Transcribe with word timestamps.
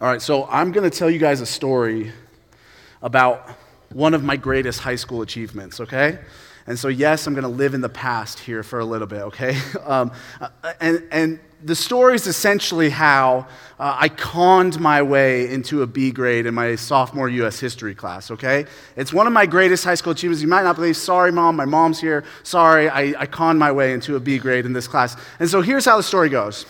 All 0.00 0.06
right, 0.06 0.22
so 0.22 0.46
I'm 0.46 0.70
going 0.70 0.88
to 0.88 0.96
tell 0.96 1.10
you 1.10 1.18
guys 1.18 1.40
a 1.40 1.46
story 1.46 2.12
about 3.02 3.50
one 3.92 4.14
of 4.14 4.22
my 4.22 4.36
greatest 4.36 4.78
high 4.78 4.94
school 4.94 5.22
achievements, 5.22 5.80
okay? 5.80 6.20
And 6.68 6.78
so, 6.78 6.86
yes, 6.86 7.26
I'm 7.26 7.34
going 7.34 7.42
to 7.42 7.48
live 7.48 7.74
in 7.74 7.80
the 7.80 7.88
past 7.88 8.38
here 8.38 8.62
for 8.62 8.78
a 8.78 8.84
little 8.84 9.08
bit, 9.08 9.22
okay? 9.22 9.58
Um, 9.84 10.12
uh, 10.40 10.50
and, 10.80 11.02
and 11.10 11.40
the 11.64 11.74
story 11.74 12.14
is 12.14 12.28
essentially 12.28 12.90
how 12.90 13.48
uh, 13.80 13.96
I 13.98 14.08
conned 14.08 14.78
my 14.78 15.02
way 15.02 15.52
into 15.52 15.82
a 15.82 15.86
B 15.88 16.12
grade 16.12 16.46
in 16.46 16.54
my 16.54 16.76
sophomore 16.76 17.28
US 17.28 17.58
history 17.58 17.96
class, 17.96 18.30
okay? 18.30 18.66
It's 18.94 19.12
one 19.12 19.26
of 19.26 19.32
my 19.32 19.46
greatest 19.46 19.82
high 19.82 19.96
school 19.96 20.12
achievements. 20.12 20.40
You 20.40 20.48
might 20.48 20.62
not 20.62 20.76
believe, 20.76 20.96
sorry, 20.96 21.32
mom, 21.32 21.56
my 21.56 21.64
mom's 21.64 22.00
here. 22.00 22.22
Sorry, 22.44 22.88
I, 22.88 23.20
I 23.20 23.26
conned 23.26 23.58
my 23.58 23.72
way 23.72 23.94
into 23.94 24.14
a 24.14 24.20
B 24.20 24.38
grade 24.38 24.64
in 24.64 24.74
this 24.74 24.86
class. 24.86 25.16
And 25.40 25.50
so 25.50 25.60
here's 25.60 25.86
how 25.86 25.96
the 25.96 26.04
story 26.04 26.28
goes. 26.28 26.66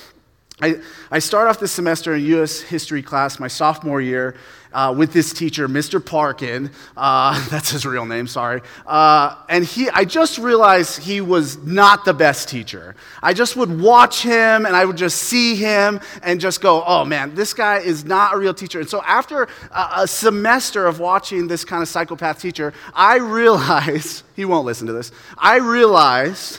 I, 0.61 0.81
I 1.11 1.21
start 1.21 1.47
off 1.47 1.61
this 1.61 1.71
semester 1.71 2.17
in 2.17 2.25
U.S. 2.25 2.61
history 2.61 3.01
class, 3.01 3.39
my 3.39 3.47
sophomore 3.47 4.01
year, 4.01 4.35
uh, 4.73 4.93
with 4.97 5.12
this 5.12 5.33
teacher, 5.33 5.69
Mr. 5.69 6.05
Parkin. 6.05 6.73
Uh, 6.97 7.49
that's 7.51 7.71
his 7.71 7.87
real 7.87 8.05
name, 8.05 8.27
sorry. 8.27 8.63
Uh, 8.85 9.37
and 9.49 9.65
he, 9.65 9.89
I 9.91 10.05
just 10.05 10.37
realized 10.37 11.01
he 11.01 11.21
was 11.21 11.59
not 11.59 12.05
the 12.05 12.13
best 12.13 12.49
teacher. 12.49 12.97
I 13.23 13.35
just 13.35 13.55
would 13.55 13.80
watch 13.80 14.23
him 14.23 14.66
and 14.66 14.75
I 14.75 14.85
would 14.85 14.97
just 14.97 15.19
see 15.19 15.55
him 15.55 16.01
and 16.25 16.41
just 16.41 16.61
go, 16.61 16.83
oh 16.85 17.05
man, 17.05 17.37
this 17.37 17.55
guy 17.55 17.79
is 17.79 18.05
not 18.05 18.35
a 18.35 18.38
real 18.38 18.52
teacher. 18.55 18.80
And 18.80 18.88
so 18.88 19.01
after 19.02 19.45
a, 19.71 19.88
a 19.99 20.09
semester 20.09 20.87
of 20.87 20.99
watching 20.99 21.47
this 21.47 21.65
kind 21.65 21.83
of 21.83 21.88
psychopath 21.88 22.43
teacher, 22.43 22.75
I 22.95 23.19
realized, 23.19 24.25
he 24.35 24.45
won't 24.45 24.66
listen 24.66 24.88
to 24.88 24.93
this, 24.93 25.13
I 25.37 25.59
realized, 25.59 26.59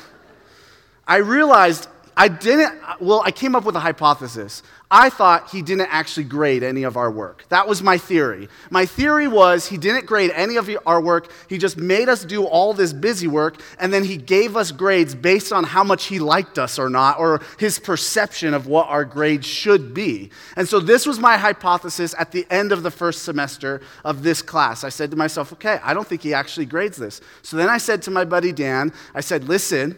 I 1.05 1.17
realized 1.17 1.89
I 2.19 2.27
didn't, 2.27 2.77
well, 2.99 3.21
I 3.23 3.31
came 3.31 3.55
up 3.55 3.63
with 3.63 3.77
a 3.77 3.79
hypothesis. 3.79 4.61
I 4.91 5.09
thought 5.09 5.51
he 5.51 5.61
didn't 5.61 5.87
actually 5.89 6.25
grade 6.25 6.63
any 6.63 6.83
of 6.83 6.97
our 6.97 7.09
work. 7.09 7.45
That 7.47 7.65
was 7.65 7.81
my 7.81 7.97
theory. 7.97 8.49
My 8.69 8.85
theory 8.85 9.29
was 9.29 9.69
he 9.69 9.77
didn't 9.77 10.05
grade 10.05 10.31
any 10.35 10.57
of 10.57 10.69
our 10.85 10.99
work. 10.99 11.31
He 11.47 11.57
just 11.57 11.77
made 11.77 12.09
us 12.09 12.25
do 12.25 12.43
all 12.43 12.73
this 12.73 12.91
busy 12.91 13.27
work, 13.27 13.61
and 13.79 13.93
then 13.93 14.03
he 14.03 14.17
gave 14.17 14.57
us 14.57 14.73
grades 14.73 15.15
based 15.15 15.53
on 15.53 15.63
how 15.63 15.81
much 15.81 16.07
he 16.07 16.19
liked 16.19 16.59
us 16.59 16.77
or 16.77 16.89
not, 16.89 17.19
or 17.19 17.39
his 17.57 17.79
perception 17.79 18.53
of 18.53 18.67
what 18.67 18.89
our 18.89 19.05
grades 19.05 19.47
should 19.47 19.93
be. 19.93 20.29
And 20.57 20.67
so 20.67 20.81
this 20.81 21.05
was 21.05 21.19
my 21.19 21.37
hypothesis 21.37 22.13
at 22.19 22.33
the 22.33 22.45
end 22.49 22.73
of 22.73 22.83
the 22.83 22.91
first 22.91 23.23
semester 23.23 23.79
of 24.03 24.23
this 24.23 24.41
class. 24.41 24.83
I 24.83 24.89
said 24.89 25.09
to 25.11 25.17
myself, 25.17 25.53
okay, 25.53 25.79
I 25.81 25.93
don't 25.93 26.05
think 26.05 26.21
he 26.21 26.33
actually 26.33 26.65
grades 26.65 26.97
this. 26.97 27.21
So 27.43 27.55
then 27.55 27.69
I 27.69 27.77
said 27.77 28.01
to 28.01 28.11
my 28.11 28.25
buddy 28.25 28.51
Dan, 28.51 28.91
I 29.15 29.21
said, 29.21 29.45
listen, 29.45 29.97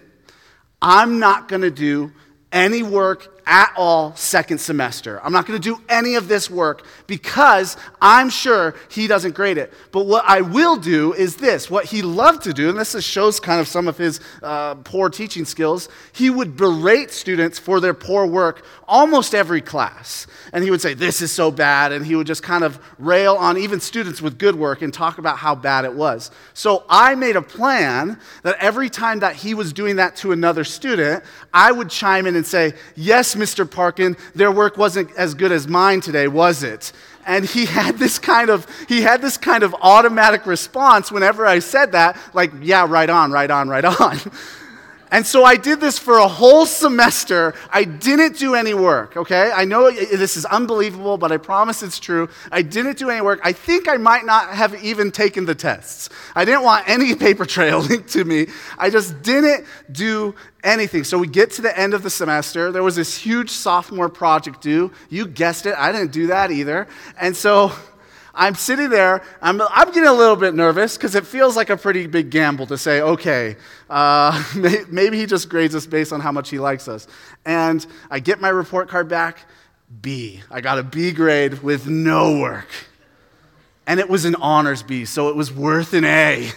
I'm 0.82 1.20
not 1.20 1.48
going 1.48 1.62
to 1.62 1.72
do 1.72 2.12
any 2.52 2.84
work 2.84 3.41
at 3.52 3.74
all 3.76 4.16
second 4.16 4.60
semester. 4.60 5.20
I'm 5.22 5.34
not 5.34 5.46
going 5.46 5.62
to 5.62 5.64
do 5.64 5.84
any 5.90 6.16
of 6.16 6.30
this 6.30 6.50
work 6.50 6.86
because 7.06 7.76
I'm 8.02 8.30
sure 8.30 8.76
he 8.90 9.08
doesn't 9.08 9.36
grade 9.36 9.58
it. 9.58 9.74
But 9.92 10.06
what 10.06 10.24
I 10.26 10.40
will 10.40 10.78
do 10.78 11.14
is 11.14 11.36
this 11.36 11.70
what 11.70 11.84
he 11.84 12.02
loved 12.02 12.44
to 12.44 12.54
do, 12.54 12.70
and 12.70 12.80
this 12.80 12.98
shows 13.04 13.42
kind 13.42 13.60
of 13.60 13.68
some 13.68 13.90
of 13.90 13.98
his 13.98 14.22
uh, 14.42 14.76
poor 14.76 15.10
teaching 15.10 15.44
skills, 15.44 15.90
he 16.14 16.30
would 16.30 16.56
berate 16.56 17.12
students 17.12 17.60
for 17.60 17.82
their 17.82 17.94
poor 17.94 18.26
work 18.26 18.64
almost 18.88 19.36
every 19.36 19.62
class. 19.62 20.28
And 20.54 20.64
he 20.64 20.72
would 20.72 20.82
say, 20.82 20.94
This 20.94 21.22
is 21.22 21.32
so 21.32 21.52
bad. 21.52 21.92
And 21.92 22.06
he 22.06 22.16
would 22.16 22.28
just 22.28 22.44
kind 22.44 22.64
of 22.64 22.80
rail 23.00 23.36
on 23.36 23.58
even 23.58 23.80
students 23.80 24.22
with 24.22 24.38
good 24.38 24.56
work 24.56 24.82
and 24.82 24.94
talk 24.94 25.18
about 25.18 25.38
how 25.38 25.56
bad 25.56 25.84
it 25.84 25.94
was. 25.94 26.32
So 26.54 26.86
I 26.90 27.16
made 27.16 27.36
a 27.36 27.42
plan 27.42 28.18
that 28.44 28.56
every 28.60 28.90
time 28.90 29.20
that 29.20 29.36
he 29.36 29.54
was 29.54 29.74
doing 29.74 29.98
that 29.98 30.16
to 30.18 30.32
another 30.32 30.64
student, 30.64 31.24
I 31.54 31.72
would 31.72 31.90
chime 31.90 32.28
in 32.28 32.36
and 32.38 32.46
say, 32.46 32.74
Yes, 32.96 33.36
Mr. 33.42 33.70
Parkin, 33.70 34.16
their 34.36 34.52
work 34.52 34.78
wasn't 34.78 35.12
as 35.18 35.34
good 35.34 35.52
as 35.52 35.68
mine 35.68 36.00
today, 36.00 36.28
was 36.28 36.64
it? 36.64 36.92
And 37.26 37.46
he 37.46 37.66
had 37.66 37.98
this 37.98 38.20
kind 38.20 38.50
of 38.50 38.68
he 38.88 39.02
had 39.02 39.22
this 39.22 39.38
kind 39.38 39.64
of 39.64 39.76
automatic 39.82 40.46
response 40.46 41.12
whenever 41.12 41.46
I 41.46 41.60
said 41.60 41.92
that, 41.92 42.18
like, 42.34 42.52
yeah, 42.62 42.86
right 42.88 43.10
on, 43.10 43.32
right 43.32 43.50
on, 43.50 43.68
right 43.68 43.86
on. 43.86 44.20
And 45.12 45.28
so 45.28 45.44
I 45.44 45.58
did 45.58 45.82
this 45.82 46.00
for 46.00 46.18
a 46.18 46.28
whole 46.28 46.66
semester. 46.66 47.54
I 47.70 47.84
didn't 47.84 48.38
do 48.38 48.56
any 48.56 48.74
work, 48.74 49.18
okay? 49.18 49.52
I 49.54 49.66
know 49.66 49.92
this 49.92 50.38
is 50.38 50.46
unbelievable, 50.46 51.18
but 51.18 51.34
I 51.34 51.38
promise 51.38 51.84
it's 51.84 52.00
true. 52.00 52.30
I 52.50 52.62
didn't 52.62 52.98
do 52.98 53.10
any 53.10 53.20
work. 53.20 53.42
I 53.44 53.52
think 53.52 53.90
I 53.90 53.98
might 53.98 54.26
not 54.26 54.50
have 54.52 54.82
even 54.82 55.12
taken 55.12 55.44
the 55.44 55.54
tests. 55.54 56.10
I 56.34 56.46
didn't 56.46 56.64
want 56.64 56.88
any 56.88 57.14
paper 57.28 57.46
trail 57.46 57.80
linked 57.80 58.08
to 58.14 58.24
me. 58.24 58.48
I 58.78 58.90
just 58.90 59.22
didn't 59.22 59.66
do 59.92 60.34
anything. 60.64 61.04
So 61.04 61.18
we 61.18 61.28
get 61.28 61.52
to 61.52 61.62
the 61.62 61.78
end 61.78 61.94
of 61.94 62.04
the 62.04 62.10
semester. 62.10 62.72
There 62.72 62.84
was 62.84 62.96
this 62.96 63.18
huge 63.18 63.50
sophomore 63.50 64.08
project 64.08 64.62
due. 64.62 64.92
You 65.10 65.28
guessed 65.28 65.66
it, 65.66 65.76
I 65.78 65.92
didn't 65.92 66.14
do 66.14 66.28
that 66.28 66.52
either. 66.52 66.88
And 67.20 67.36
so 67.36 67.74
I'm 68.34 68.56
sitting 68.56 68.90
there, 68.90 69.24
I'm, 69.42 69.62
I'm 69.62 69.88
getting 69.88 70.08
a 70.08 70.14
little 70.14 70.36
bit 70.36 70.54
nervous 70.54 70.96
because 70.96 71.16
it 71.16 71.26
feels 71.26 71.58
like 71.58 71.70
a 71.70 71.76
pretty 71.76 72.08
big 72.08 72.30
gamble 72.30 72.66
to 72.68 72.78
say, 72.78 73.02
okay, 73.02 73.58
uh, 73.90 74.42
maybe 74.90 75.18
he 75.18 75.26
just 75.26 75.50
grades 75.50 75.76
us 75.76 75.86
based 75.86 76.14
on 76.14 76.22
how 76.22 76.32
much 76.32 76.50
he 76.50 76.60
likes 76.60 76.88
us. 76.88 77.08
And 77.46 77.86
I 78.10 78.20
get 78.20 78.40
my 78.40 78.50
report 78.50 78.88
card 78.88 79.10
back, 79.10 79.40
B. 80.02 80.42
I 80.50 80.62
got 80.62 80.80
a 80.80 80.84
B 80.84 81.12
grade 81.12 81.62
with 81.62 81.88
no 81.88 82.40
work. 82.40 82.70
And 83.86 84.00
it 84.00 84.10
was 84.10 84.24
an 84.26 84.36
honors 84.36 84.84
B, 84.84 85.04
so 85.06 85.30
it 85.30 85.36
was 85.36 85.52
worth 85.52 85.94
an 85.94 86.06
A. 86.06 86.52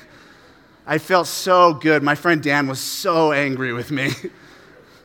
I 0.87 0.99
felt 0.99 1.27
so 1.27 1.75
good. 1.75 2.03
My 2.03 2.15
friend 2.15 2.43
Dan 2.43 2.69
was 2.69 2.79
so 2.79 3.33
angry 3.33 3.73
with 3.73 3.91
me. 3.91 4.11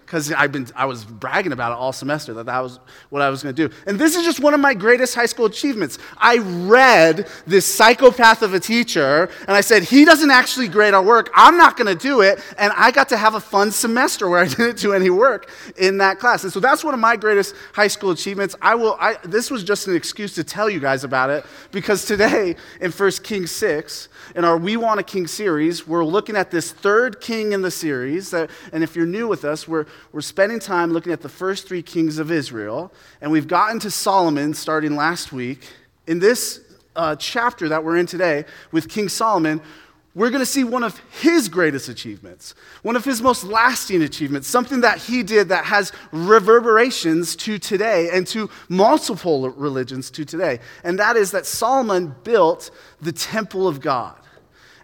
because 0.09 0.31
I've 0.31 0.51
been 0.51 0.65
I 0.75 0.87
was 0.87 1.05
bragging 1.05 1.51
about 1.51 1.71
it 1.71 1.75
all 1.75 1.93
semester 1.93 2.33
that 2.33 2.47
that 2.47 2.59
was 2.61 2.79
what 3.11 3.21
I 3.21 3.29
was 3.29 3.43
going 3.43 3.53
to 3.53 3.67
do. 3.67 3.73
And 3.85 3.99
this 3.99 4.15
is 4.15 4.25
just 4.25 4.39
one 4.39 4.55
of 4.55 4.59
my 4.59 4.73
greatest 4.73 5.13
high 5.13 5.27
school 5.27 5.45
achievements. 5.45 5.99
I 6.17 6.39
read 6.39 7.27
this 7.45 7.67
psychopath 7.67 8.41
of 8.41 8.55
a 8.55 8.59
teacher 8.59 9.29
and 9.41 9.51
I 9.51 9.61
said, 9.61 9.83
"He 9.83 10.05
doesn't 10.05 10.31
actually 10.31 10.67
grade 10.67 10.95
our 10.95 11.03
work. 11.03 11.29
I'm 11.35 11.57
not 11.57 11.77
going 11.77 11.95
to 11.95 12.01
do 12.01 12.21
it." 12.21 12.43
And 12.57 12.73
I 12.75 12.89
got 12.89 13.09
to 13.09 13.17
have 13.17 13.35
a 13.35 13.39
fun 13.39 13.69
semester 13.69 14.27
where 14.27 14.39
I 14.39 14.47
didn't 14.47 14.79
do 14.79 14.93
any 14.93 15.11
work 15.11 15.51
in 15.77 15.99
that 15.99 16.17
class. 16.17 16.43
And 16.43 16.51
so 16.51 16.59
that's 16.59 16.83
one 16.83 16.95
of 16.95 16.99
my 16.99 17.15
greatest 17.15 17.53
high 17.73 17.87
school 17.87 18.09
achievements. 18.09 18.55
I 18.63 18.73
will 18.73 18.97
I, 18.99 19.17
this 19.23 19.51
was 19.51 19.63
just 19.63 19.87
an 19.87 19.95
excuse 19.95 20.33
to 20.35 20.43
tell 20.43 20.71
you 20.71 20.79
guys 20.79 21.03
about 21.03 21.29
it 21.29 21.45
because 21.71 22.05
today 22.05 22.55
in 22.81 22.91
1 22.91 23.11
Kings 23.21 23.51
6 23.51 24.09
in 24.35 24.43
our 24.43 24.57
We 24.57 24.75
Want 24.75 24.99
a 24.99 25.03
King 25.03 25.27
series, 25.27 25.87
we're 25.87 26.05
looking 26.05 26.35
at 26.35 26.51
this 26.51 26.71
third 26.71 27.21
king 27.21 27.53
in 27.53 27.61
the 27.61 27.71
series. 27.71 28.31
That, 28.31 28.49
and 28.71 28.83
if 28.83 28.95
you're 28.95 29.05
new 29.05 29.27
with 29.27 29.45
us, 29.45 29.67
we're, 29.67 29.85
we're 30.11 30.21
spending 30.21 30.59
time 30.59 30.91
looking 30.91 31.11
at 31.11 31.21
the 31.21 31.29
first 31.29 31.67
three 31.67 31.81
kings 31.81 32.19
of 32.19 32.31
Israel. 32.31 32.91
And 33.21 33.31
we've 33.31 33.47
gotten 33.47 33.79
to 33.79 33.91
Solomon 33.91 34.53
starting 34.53 34.95
last 34.95 35.31
week. 35.31 35.67
In 36.07 36.19
this 36.19 36.61
uh, 36.95 37.15
chapter 37.15 37.69
that 37.69 37.83
we're 37.83 37.97
in 37.97 38.05
today 38.05 38.45
with 38.71 38.89
King 38.89 39.09
Solomon, 39.09 39.61
we're 40.15 40.31
going 40.31 40.41
to 40.41 40.45
see 40.45 40.63
one 40.63 40.83
of 40.83 40.99
his 41.21 41.47
greatest 41.47 41.87
achievements, 41.87 42.55
one 42.81 42.95
of 42.95 43.05
his 43.05 43.21
most 43.21 43.43
lasting 43.43 44.01
achievements, 44.01 44.47
something 44.47 44.81
that 44.81 44.97
he 44.97 45.23
did 45.23 45.49
that 45.49 45.65
has 45.65 45.93
reverberations 46.11 47.35
to 47.37 47.59
today 47.59 48.09
and 48.11 48.25
to 48.27 48.49
multiple 48.67 49.49
religions 49.51 50.09
to 50.11 50.25
today. 50.25 50.59
And 50.83 50.99
that 50.99 51.15
is 51.15 51.31
that 51.31 51.45
Solomon 51.45 52.15
built 52.23 52.71
the 52.99 53.11
temple 53.11 53.67
of 53.67 53.81
God. 53.81 54.18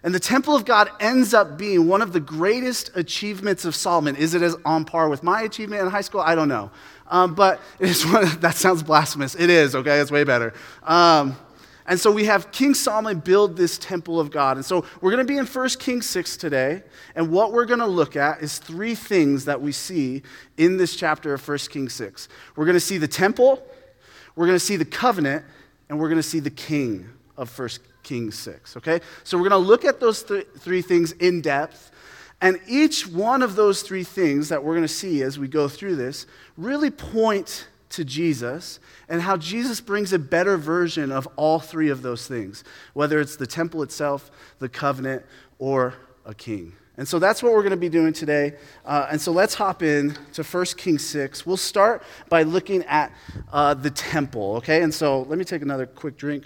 And 0.06 0.14
the 0.14 0.20
temple 0.20 0.54
of 0.54 0.64
God 0.64 0.88
ends 1.00 1.34
up 1.34 1.58
being 1.58 1.88
one 1.88 2.00
of 2.00 2.12
the 2.12 2.20
greatest 2.20 2.92
achievements 2.94 3.64
of 3.64 3.74
Solomon. 3.74 4.14
Is 4.14 4.34
it 4.34 4.42
as 4.42 4.54
on 4.64 4.84
par 4.84 5.08
with 5.08 5.24
my 5.24 5.42
achievement 5.42 5.82
in 5.82 5.88
high 5.88 6.00
school? 6.00 6.20
I 6.20 6.36
don't 6.36 6.46
know. 6.46 6.70
Um, 7.08 7.34
but 7.34 7.60
it 7.80 7.88
is 7.88 8.06
one, 8.06 8.24
that 8.38 8.54
sounds 8.54 8.84
blasphemous. 8.84 9.34
It 9.34 9.50
is, 9.50 9.74
okay? 9.74 9.98
It's 9.98 10.12
way 10.12 10.22
better. 10.22 10.54
Um, 10.84 11.36
and 11.88 11.98
so 11.98 12.12
we 12.12 12.26
have 12.26 12.52
King 12.52 12.72
Solomon 12.72 13.18
build 13.18 13.56
this 13.56 13.78
temple 13.78 14.20
of 14.20 14.30
God. 14.30 14.58
And 14.58 14.64
so 14.64 14.84
we're 15.00 15.10
going 15.10 15.26
to 15.26 15.32
be 15.32 15.38
in 15.38 15.46
1 15.46 15.68
Kings 15.70 16.06
6 16.06 16.36
today. 16.36 16.84
And 17.16 17.32
what 17.32 17.52
we're 17.52 17.66
going 17.66 17.80
to 17.80 17.86
look 17.86 18.14
at 18.14 18.40
is 18.42 18.58
three 18.58 18.94
things 18.94 19.44
that 19.46 19.60
we 19.60 19.72
see 19.72 20.22
in 20.56 20.76
this 20.76 20.94
chapter 20.94 21.34
of 21.34 21.48
1 21.48 21.58
Kings 21.68 21.94
6. 21.94 22.28
We're 22.54 22.64
going 22.64 22.74
to 22.74 22.80
see 22.80 22.98
the 22.98 23.08
temple, 23.08 23.60
we're 24.36 24.46
going 24.46 24.54
to 24.54 24.64
see 24.64 24.76
the 24.76 24.84
covenant, 24.84 25.44
and 25.88 25.98
we're 25.98 26.08
going 26.08 26.22
to 26.22 26.28
see 26.28 26.38
the 26.38 26.50
king 26.50 27.10
of 27.36 27.56
1 27.56 27.68
Kings 28.02 28.38
6. 28.38 28.76
Okay? 28.78 29.00
So 29.24 29.36
we're 29.36 29.48
going 29.48 29.62
to 29.62 29.68
look 29.68 29.84
at 29.84 30.00
those 30.00 30.22
th- 30.22 30.46
three 30.58 30.82
things 30.82 31.12
in 31.12 31.40
depth. 31.40 31.90
And 32.40 32.60
each 32.68 33.06
one 33.06 33.42
of 33.42 33.56
those 33.56 33.82
three 33.82 34.04
things 34.04 34.50
that 34.50 34.62
we're 34.62 34.74
going 34.74 34.84
to 34.84 34.88
see 34.88 35.22
as 35.22 35.38
we 35.38 35.48
go 35.48 35.68
through 35.68 35.96
this 35.96 36.26
really 36.56 36.90
point 36.90 37.68
to 37.90 38.04
Jesus 38.04 38.78
and 39.08 39.22
how 39.22 39.36
Jesus 39.36 39.80
brings 39.80 40.12
a 40.12 40.18
better 40.18 40.56
version 40.56 41.12
of 41.12 41.26
all 41.36 41.58
three 41.58 41.88
of 41.88 42.02
those 42.02 42.26
things, 42.26 42.64
whether 42.92 43.20
it's 43.20 43.36
the 43.36 43.46
temple 43.46 43.82
itself, 43.82 44.30
the 44.58 44.68
covenant, 44.68 45.24
or 45.58 45.94
a 46.24 46.34
king. 46.34 46.72
And 46.98 47.06
so 47.06 47.18
that's 47.18 47.42
what 47.42 47.52
we're 47.52 47.62
going 47.62 47.70
to 47.70 47.76
be 47.76 47.90
doing 47.90 48.12
today. 48.12 48.54
Uh, 48.84 49.06
and 49.10 49.20
so 49.20 49.30
let's 49.30 49.54
hop 49.54 49.82
in 49.82 50.16
to 50.32 50.42
1 50.42 50.64
Kings 50.76 51.06
6. 51.06 51.44
We'll 51.44 51.58
start 51.58 52.02
by 52.28 52.42
looking 52.42 52.82
at 52.84 53.12
uh, 53.52 53.74
the 53.74 53.90
temple, 53.90 54.56
okay? 54.56 54.82
And 54.82 54.92
so 54.92 55.22
let 55.22 55.38
me 55.38 55.44
take 55.44 55.62
another 55.62 55.86
quick 55.86 56.16
drink. 56.16 56.44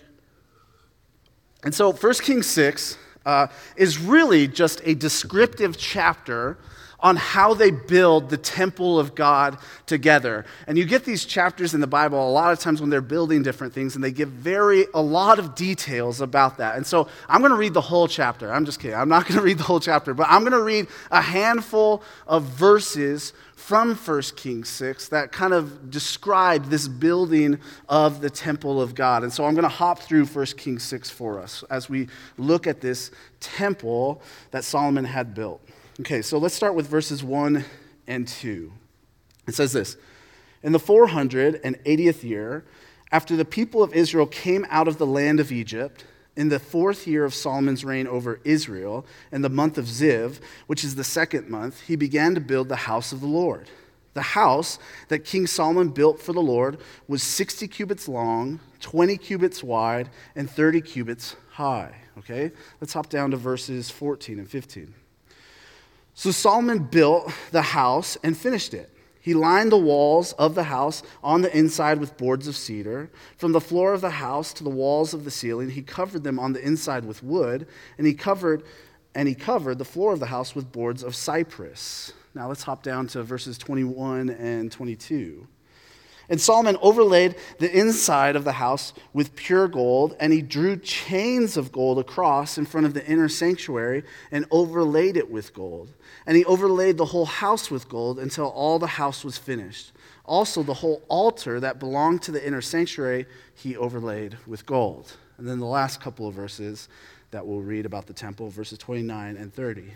And 1.62 1.74
so 1.74 1.92
1 1.92 2.14
Kings 2.14 2.46
6 2.46 2.96
uh, 3.26 3.48
is 3.76 3.98
really 3.98 4.48
just 4.48 4.80
a 4.84 4.94
descriptive 4.94 5.76
chapter 5.76 6.56
on 7.02 7.16
how 7.16 7.54
they 7.54 7.70
build 7.70 8.30
the 8.30 8.36
temple 8.36 8.98
of 8.98 9.14
God 9.14 9.58
together. 9.86 10.44
And 10.66 10.76
you 10.76 10.84
get 10.84 11.04
these 11.04 11.24
chapters 11.24 11.74
in 11.74 11.80
the 11.80 11.86
Bible 11.86 12.26
a 12.26 12.30
lot 12.30 12.52
of 12.52 12.58
times 12.58 12.80
when 12.80 12.90
they're 12.90 13.00
building 13.00 13.42
different 13.42 13.72
things, 13.72 13.94
and 13.94 14.04
they 14.04 14.12
give 14.12 14.28
very, 14.28 14.86
a 14.94 15.00
lot 15.00 15.38
of 15.38 15.54
details 15.54 16.20
about 16.20 16.58
that. 16.58 16.76
And 16.76 16.86
so 16.86 17.08
I'm 17.28 17.40
going 17.40 17.52
to 17.52 17.58
read 17.58 17.74
the 17.74 17.80
whole 17.80 18.08
chapter. 18.08 18.52
I'm 18.52 18.64
just 18.64 18.80
kidding. 18.80 18.96
I'm 18.96 19.08
not 19.08 19.26
going 19.26 19.38
to 19.38 19.44
read 19.44 19.58
the 19.58 19.64
whole 19.64 19.80
chapter, 19.80 20.14
but 20.14 20.26
I'm 20.28 20.40
going 20.40 20.52
to 20.52 20.62
read 20.62 20.86
a 21.10 21.20
handful 21.20 22.02
of 22.26 22.44
verses 22.44 23.32
from 23.60 23.94
1 23.94 24.22
Kings 24.36 24.68
6 24.68 25.08
that 25.08 25.32
kind 25.32 25.52
of 25.52 25.90
describe 25.90 26.64
this 26.66 26.88
building 26.88 27.58
of 27.88 28.20
the 28.20 28.30
temple 28.30 28.80
of 28.80 28.94
God. 28.94 29.22
And 29.22 29.32
so 29.32 29.44
I'm 29.44 29.54
going 29.54 29.62
to 29.62 29.68
hop 29.68 30.00
through 30.00 30.24
1 30.26 30.46
Kings 30.56 30.82
6 30.84 31.10
for 31.10 31.38
us 31.38 31.62
as 31.70 31.88
we 31.88 32.08
look 32.38 32.66
at 32.66 32.80
this 32.80 33.10
temple 33.38 34.22
that 34.50 34.64
Solomon 34.64 35.04
had 35.04 35.34
built. 35.34 35.60
Okay, 36.00 36.22
so 36.22 36.38
let's 36.38 36.54
start 36.54 36.74
with 36.74 36.86
verses 36.86 37.22
1 37.22 37.62
and 38.06 38.26
2. 38.26 38.72
It 39.46 39.54
says 39.54 39.74
this 39.74 39.98
In 40.62 40.72
the 40.72 40.78
480th 40.78 42.22
year, 42.22 42.64
after 43.12 43.36
the 43.36 43.44
people 43.44 43.82
of 43.82 43.92
Israel 43.92 44.26
came 44.26 44.66
out 44.70 44.88
of 44.88 44.96
the 44.96 45.06
land 45.06 45.40
of 45.40 45.52
Egypt, 45.52 46.06
in 46.36 46.48
the 46.48 46.58
fourth 46.58 47.06
year 47.06 47.26
of 47.26 47.34
Solomon's 47.34 47.84
reign 47.84 48.06
over 48.06 48.40
Israel, 48.44 49.04
in 49.30 49.42
the 49.42 49.50
month 49.50 49.76
of 49.76 49.84
Ziv, 49.84 50.40
which 50.68 50.84
is 50.84 50.94
the 50.94 51.04
second 51.04 51.50
month, 51.50 51.82
he 51.82 51.96
began 51.96 52.34
to 52.34 52.40
build 52.40 52.70
the 52.70 52.76
house 52.76 53.12
of 53.12 53.20
the 53.20 53.26
Lord. 53.26 53.68
The 54.14 54.22
house 54.22 54.78
that 55.08 55.26
King 55.26 55.46
Solomon 55.46 55.90
built 55.90 56.18
for 56.18 56.32
the 56.32 56.40
Lord 56.40 56.78
was 57.08 57.22
60 57.22 57.68
cubits 57.68 58.08
long, 58.08 58.58
20 58.80 59.18
cubits 59.18 59.62
wide, 59.62 60.08
and 60.34 60.50
30 60.50 60.80
cubits 60.80 61.36
high. 61.50 61.94
Okay? 62.16 62.52
Let's 62.80 62.94
hop 62.94 63.10
down 63.10 63.32
to 63.32 63.36
verses 63.36 63.90
14 63.90 64.38
and 64.38 64.48
15. 64.48 64.94
So 66.20 66.30
Solomon 66.30 66.80
built 66.80 67.32
the 67.50 67.62
house 67.62 68.18
and 68.22 68.36
finished 68.36 68.74
it. 68.74 68.94
He 69.22 69.32
lined 69.32 69.72
the 69.72 69.78
walls 69.78 70.34
of 70.34 70.54
the 70.54 70.64
house 70.64 71.02
on 71.24 71.40
the 71.40 71.56
inside 71.56 71.98
with 71.98 72.18
boards 72.18 72.46
of 72.46 72.56
cedar. 72.56 73.10
From 73.38 73.52
the 73.52 73.60
floor 73.60 73.94
of 73.94 74.02
the 74.02 74.10
house 74.10 74.52
to 74.52 74.62
the 74.62 74.68
walls 74.68 75.14
of 75.14 75.24
the 75.24 75.30
ceiling, 75.30 75.70
he 75.70 75.80
covered 75.80 76.22
them 76.22 76.38
on 76.38 76.52
the 76.52 76.60
inside 76.60 77.06
with 77.06 77.22
wood, 77.22 77.66
and 77.96 78.06
he 78.06 78.12
covered 78.12 78.64
and 79.14 79.28
he 79.28 79.34
covered 79.34 79.78
the 79.78 79.84
floor 79.86 80.12
of 80.12 80.20
the 80.20 80.26
house 80.26 80.54
with 80.54 80.70
boards 80.70 81.02
of 81.02 81.16
cypress. 81.16 82.12
Now 82.34 82.48
let's 82.48 82.64
hop 82.64 82.82
down 82.82 83.06
to 83.06 83.22
verses 83.22 83.56
21 83.56 84.28
and 84.28 84.70
22. 84.70 85.48
And 86.30 86.40
Solomon 86.40 86.76
overlaid 86.80 87.34
the 87.58 87.76
inside 87.76 88.36
of 88.36 88.44
the 88.44 88.52
house 88.52 88.92
with 89.12 89.34
pure 89.34 89.66
gold, 89.66 90.16
and 90.20 90.32
he 90.32 90.40
drew 90.40 90.76
chains 90.76 91.56
of 91.56 91.72
gold 91.72 91.98
across 91.98 92.56
in 92.56 92.66
front 92.66 92.86
of 92.86 92.94
the 92.94 93.04
inner 93.04 93.28
sanctuary 93.28 94.04
and 94.30 94.46
overlaid 94.52 95.16
it 95.16 95.28
with 95.28 95.52
gold. 95.52 95.92
And 96.26 96.36
he 96.36 96.44
overlaid 96.44 96.96
the 96.96 97.06
whole 97.06 97.26
house 97.26 97.68
with 97.68 97.88
gold 97.88 98.20
until 98.20 98.46
all 98.46 98.78
the 98.78 98.86
house 98.86 99.24
was 99.24 99.38
finished. 99.38 99.90
Also, 100.24 100.62
the 100.62 100.74
whole 100.74 101.02
altar 101.08 101.58
that 101.58 101.80
belonged 101.80 102.22
to 102.22 102.30
the 102.30 102.46
inner 102.46 102.60
sanctuary 102.60 103.26
he 103.52 103.76
overlaid 103.76 104.38
with 104.46 104.64
gold. 104.64 105.12
And 105.36 105.48
then 105.48 105.58
the 105.58 105.66
last 105.66 106.00
couple 106.00 106.28
of 106.28 106.34
verses 106.34 106.88
that 107.32 107.44
we'll 107.44 107.60
read 107.60 107.86
about 107.86 108.06
the 108.06 108.12
temple, 108.12 108.50
verses 108.50 108.78
29 108.78 109.36
and 109.36 109.52
30. 109.52 109.94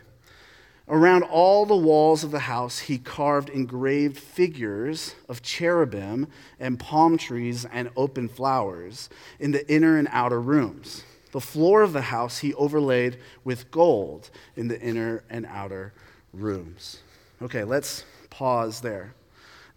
Around 0.86 1.22
all 1.22 1.64
the 1.64 1.76
walls 1.76 2.24
of 2.24 2.30
the 2.30 2.40
house, 2.40 2.80
he 2.80 2.98
carved 2.98 3.48
engraved 3.48 4.18
figures 4.18 5.14
of 5.30 5.40
cherubim 5.40 6.26
and 6.60 6.78
palm 6.78 7.16
trees 7.16 7.64
and 7.64 7.88
open 7.96 8.28
flowers 8.28 9.08
in 9.40 9.52
the 9.52 9.66
inner 9.72 9.96
and 9.96 10.08
outer 10.10 10.40
rooms. 10.40 11.02
The 11.32 11.40
floor 11.40 11.82
of 11.82 11.94
the 11.94 12.02
house 12.02 12.38
he 12.38 12.52
overlaid 12.54 13.18
with 13.44 13.70
gold 13.70 14.30
in 14.56 14.68
the 14.68 14.80
inner 14.80 15.24
and 15.30 15.46
outer 15.46 15.94
rooms. 16.34 17.00
Okay, 17.40 17.64
let's 17.64 18.04
pause 18.28 18.82
there. 18.82 19.14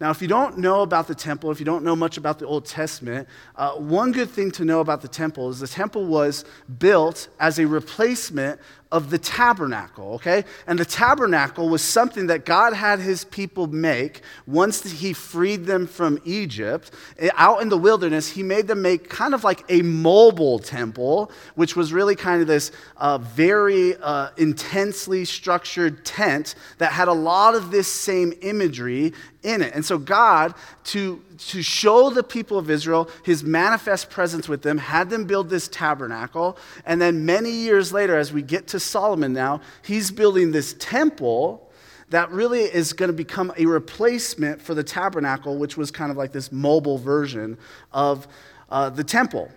Now, 0.00 0.10
if 0.10 0.22
you 0.22 0.28
don't 0.28 0.58
know 0.58 0.82
about 0.82 1.08
the 1.08 1.14
temple, 1.14 1.50
if 1.50 1.58
you 1.58 1.66
don't 1.66 1.82
know 1.82 1.96
much 1.96 2.18
about 2.18 2.38
the 2.38 2.46
Old 2.46 2.64
Testament, 2.64 3.26
uh, 3.56 3.72
one 3.72 4.12
good 4.12 4.30
thing 4.30 4.52
to 4.52 4.64
know 4.64 4.78
about 4.78 5.02
the 5.02 5.08
temple 5.08 5.50
is 5.50 5.58
the 5.58 5.66
temple 5.66 6.06
was 6.06 6.44
built 6.78 7.28
as 7.40 7.58
a 7.58 7.66
replacement 7.66 8.60
of 8.90 9.10
the 9.10 9.18
tabernacle, 9.18 10.14
okay? 10.14 10.44
And 10.66 10.78
the 10.78 10.84
tabernacle 10.84 11.68
was 11.68 11.82
something 11.82 12.28
that 12.28 12.46
God 12.46 12.72
had 12.72 13.00
his 13.00 13.24
people 13.24 13.66
make 13.66 14.22
once 14.46 14.82
he 14.82 15.12
freed 15.12 15.66
them 15.66 15.86
from 15.86 16.18
Egypt. 16.24 16.90
Eh, 17.18 17.28
out 17.34 17.60
in 17.60 17.68
the 17.68 17.76
wilderness, 17.76 18.28
he 18.28 18.42
made 18.42 18.66
them 18.66 18.80
make 18.80 19.10
kind 19.10 19.34
of 19.34 19.44
like 19.44 19.64
a 19.68 19.82
mobile 19.82 20.58
temple, 20.58 21.30
which 21.54 21.76
was 21.76 21.92
really 21.92 22.16
kind 22.16 22.40
of 22.40 22.46
this 22.48 22.72
uh, 22.96 23.18
very 23.18 23.94
uh, 23.96 24.30
intensely 24.38 25.24
structured 25.24 26.04
tent 26.06 26.54
that 26.78 26.92
had 26.92 27.08
a 27.08 27.12
lot 27.12 27.54
of 27.54 27.70
this 27.70 27.92
same 27.92 28.32
imagery 28.40 29.12
in 29.42 29.62
it. 29.62 29.74
And 29.74 29.84
so, 29.84 29.98
God, 29.98 30.54
to, 30.84 31.22
to 31.38 31.62
show 31.62 32.10
the 32.10 32.22
people 32.22 32.58
of 32.58 32.70
Israel 32.70 33.08
his 33.24 33.44
manifest 33.44 34.10
presence 34.10 34.48
with 34.48 34.62
them, 34.62 34.78
had 34.78 35.10
them 35.10 35.26
build 35.26 35.48
this 35.48 35.68
tabernacle. 35.68 36.56
And 36.84 37.00
then, 37.00 37.24
many 37.24 37.50
years 37.50 37.92
later, 37.92 38.16
as 38.16 38.32
we 38.32 38.42
get 38.42 38.66
to 38.68 38.80
Solomon 38.80 39.32
now, 39.32 39.60
he's 39.82 40.10
building 40.10 40.52
this 40.52 40.74
temple 40.78 41.70
that 42.10 42.30
really 42.30 42.62
is 42.62 42.92
going 42.92 43.10
to 43.10 43.16
become 43.16 43.52
a 43.56 43.66
replacement 43.66 44.62
for 44.62 44.74
the 44.74 44.82
tabernacle, 44.82 45.58
which 45.58 45.76
was 45.76 45.90
kind 45.90 46.10
of 46.10 46.16
like 46.16 46.32
this 46.32 46.50
mobile 46.50 46.98
version 46.98 47.58
of 47.92 48.26
uh, 48.70 48.90
the 48.90 49.04
temple. 49.04 49.50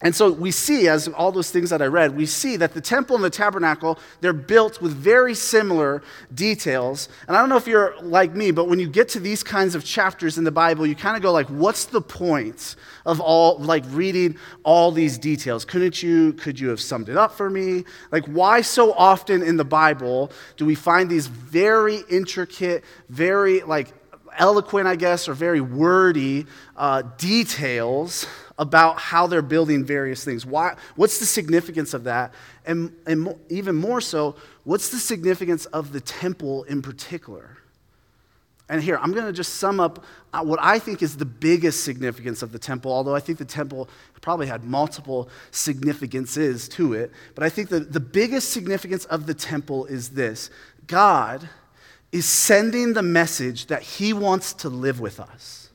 And 0.00 0.14
so 0.14 0.30
we 0.32 0.50
see, 0.50 0.88
as 0.88 1.06
all 1.08 1.30
those 1.30 1.50
things 1.50 1.70
that 1.70 1.80
I 1.80 1.86
read, 1.86 2.16
we 2.16 2.26
see 2.26 2.56
that 2.56 2.74
the 2.74 2.80
temple 2.80 3.14
and 3.14 3.24
the 3.24 3.30
tabernacle, 3.30 3.98
they're 4.20 4.32
built 4.32 4.82
with 4.82 4.92
very 4.92 5.34
similar 5.34 6.02
details. 6.34 7.08
And 7.28 7.36
I 7.36 7.40
don't 7.40 7.48
know 7.48 7.56
if 7.56 7.66
you're 7.66 7.94
like 8.02 8.34
me, 8.34 8.50
but 8.50 8.68
when 8.68 8.80
you 8.80 8.88
get 8.88 9.08
to 9.10 9.20
these 9.20 9.42
kinds 9.44 9.74
of 9.74 9.84
chapters 9.84 10.36
in 10.36 10.44
the 10.44 10.50
Bible, 10.50 10.84
you 10.84 10.96
kind 10.96 11.16
of 11.16 11.22
go 11.22 11.32
like, 11.32 11.46
what's 11.46 11.86
the 11.86 12.02
point 12.02 12.74
of 13.06 13.20
all, 13.20 13.58
like 13.58 13.84
reading 13.90 14.36
all 14.64 14.90
these 14.90 15.16
details? 15.16 15.64
Couldn't 15.64 16.02
you, 16.02 16.32
could 16.34 16.58
you 16.58 16.68
have 16.68 16.80
summed 16.80 17.08
it 17.08 17.16
up 17.16 17.32
for 17.32 17.48
me? 17.48 17.84
Like, 18.10 18.26
why 18.26 18.62
so 18.62 18.92
often 18.94 19.42
in 19.42 19.56
the 19.56 19.64
Bible 19.64 20.32
do 20.56 20.66
we 20.66 20.74
find 20.74 21.08
these 21.08 21.28
very 21.28 22.02
intricate, 22.10 22.84
very 23.08 23.62
like 23.62 23.94
eloquent, 24.38 24.86
I 24.86 24.96
guess, 24.96 25.28
or 25.28 25.34
very 25.34 25.60
wordy 25.60 26.46
uh, 26.76 27.02
details 27.18 28.26
about 28.58 28.98
how 28.98 29.26
they're 29.26 29.42
building 29.42 29.84
various 29.84 30.24
things. 30.24 30.46
Why, 30.46 30.76
what's 30.96 31.18
the 31.18 31.26
significance 31.26 31.94
of 31.94 32.04
that? 32.04 32.32
And, 32.66 32.92
and 33.06 33.34
even 33.48 33.74
more 33.74 34.00
so, 34.00 34.36
what's 34.64 34.90
the 34.90 34.98
significance 34.98 35.66
of 35.66 35.92
the 35.92 36.00
temple 36.00 36.64
in 36.64 36.82
particular? 36.82 37.58
And 38.68 38.82
here, 38.82 38.96
I'm 38.96 39.12
going 39.12 39.26
to 39.26 39.32
just 39.32 39.54
sum 39.54 39.78
up 39.78 40.04
uh, 40.32 40.42
what 40.42 40.58
I 40.62 40.78
think 40.78 41.02
is 41.02 41.16
the 41.16 41.26
biggest 41.26 41.84
significance 41.84 42.42
of 42.42 42.50
the 42.50 42.58
temple, 42.58 42.90
although 42.92 43.14
I 43.14 43.20
think 43.20 43.38
the 43.38 43.44
temple 43.44 43.90
probably 44.22 44.46
had 44.46 44.64
multiple 44.64 45.28
significances 45.50 46.66
to 46.70 46.94
it. 46.94 47.12
But 47.34 47.44
I 47.44 47.50
think 47.50 47.68
the, 47.68 47.80
the 47.80 48.00
biggest 48.00 48.50
significance 48.52 49.04
of 49.06 49.26
the 49.26 49.34
temple 49.34 49.84
is 49.84 50.10
this 50.10 50.48
God 50.86 51.48
is 52.14 52.26
sending 52.26 52.92
the 52.92 53.02
message 53.02 53.66
that 53.66 53.82
He 53.82 54.12
wants 54.12 54.52
to 54.52 54.68
live 54.68 55.00
with 55.00 55.18
us. 55.18 55.68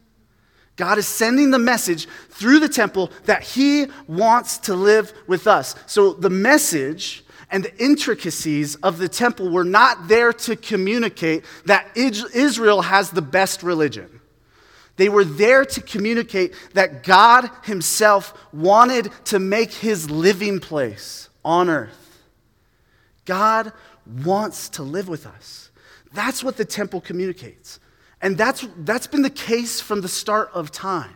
God 0.77 0.97
is 0.97 1.05
sending 1.05 1.51
the 1.51 1.59
message 1.59 2.07
through 2.29 2.61
the 2.61 2.69
temple 2.69 3.11
that 3.25 3.43
He 3.43 3.87
wants 4.07 4.57
to 4.59 4.73
live 4.73 5.11
with 5.27 5.47
us. 5.47 5.75
So 5.85 6.13
the 6.13 6.29
message 6.29 7.25
and 7.51 7.65
the 7.65 7.83
intricacies 7.83 8.75
of 8.75 8.99
the 8.99 9.09
temple 9.09 9.49
were 9.49 9.65
not 9.65 10.07
there 10.07 10.31
to 10.31 10.55
communicate 10.55 11.43
that 11.65 11.89
Israel 11.95 12.83
has 12.83 13.11
the 13.11 13.21
best 13.21 13.61
religion. 13.61 14.21
They 14.95 15.09
were 15.09 15.25
there 15.25 15.65
to 15.65 15.81
communicate 15.81 16.53
that 16.73 17.03
God 17.03 17.49
Himself 17.63 18.33
wanted 18.53 19.11
to 19.25 19.39
make 19.39 19.73
His 19.73 20.09
living 20.09 20.61
place 20.61 21.27
on 21.43 21.69
earth. 21.69 22.23
God 23.25 23.73
wants 24.23 24.69
to 24.69 24.83
live 24.83 25.09
with 25.09 25.27
us. 25.27 25.68
That's 26.13 26.43
what 26.43 26.57
the 26.57 26.65
temple 26.65 27.01
communicates. 27.01 27.79
And 28.21 28.37
that's, 28.37 28.67
that's 28.77 29.07
been 29.07 29.21
the 29.21 29.29
case 29.29 29.79
from 29.79 30.01
the 30.01 30.07
start 30.07 30.49
of 30.53 30.71
time. 30.71 31.15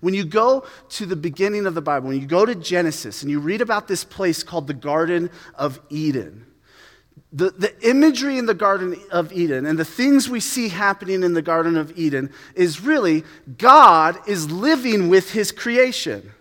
When 0.00 0.14
you 0.14 0.24
go 0.24 0.64
to 0.90 1.06
the 1.06 1.16
beginning 1.16 1.66
of 1.66 1.74
the 1.74 1.82
Bible, 1.82 2.08
when 2.08 2.20
you 2.20 2.26
go 2.26 2.46
to 2.46 2.54
Genesis 2.54 3.22
and 3.22 3.30
you 3.30 3.38
read 3.38 3.60
about 3.60 3.86
this 3.86 4.02
place 4.02 4.42
called 4.42 4.66
the 4.66 4.74
Garden 4.74 5.30
of 5.54 5.78
Eden, 5.90 6.46
the, 7.32 7.50
the 7.50 7.88
imagery 7.88 8.38
in 8.38 8.46
the 8.46 8.54
Garden 8.54 8.96
of 9.10 9.32
Eden 9.32 9.66
and 9.66 9.78
the 9.78 9.84
things 9.84 10.28
we 10.28 10.40
see 10.40 10.68
happening 10.68 11.22
in 11.22 11.34
the 11.34 11.42
Garden 11.42 11.76
of 11.76 11.96
Eden 11.96 12.32
is 12.54 12.80
really 12.80 13.24
God 13.58 14.18
is 14.26 14.50
living 14.50 15.08
with 15.08 15.30
his 15.32 15.52
creation. 15.52 16.32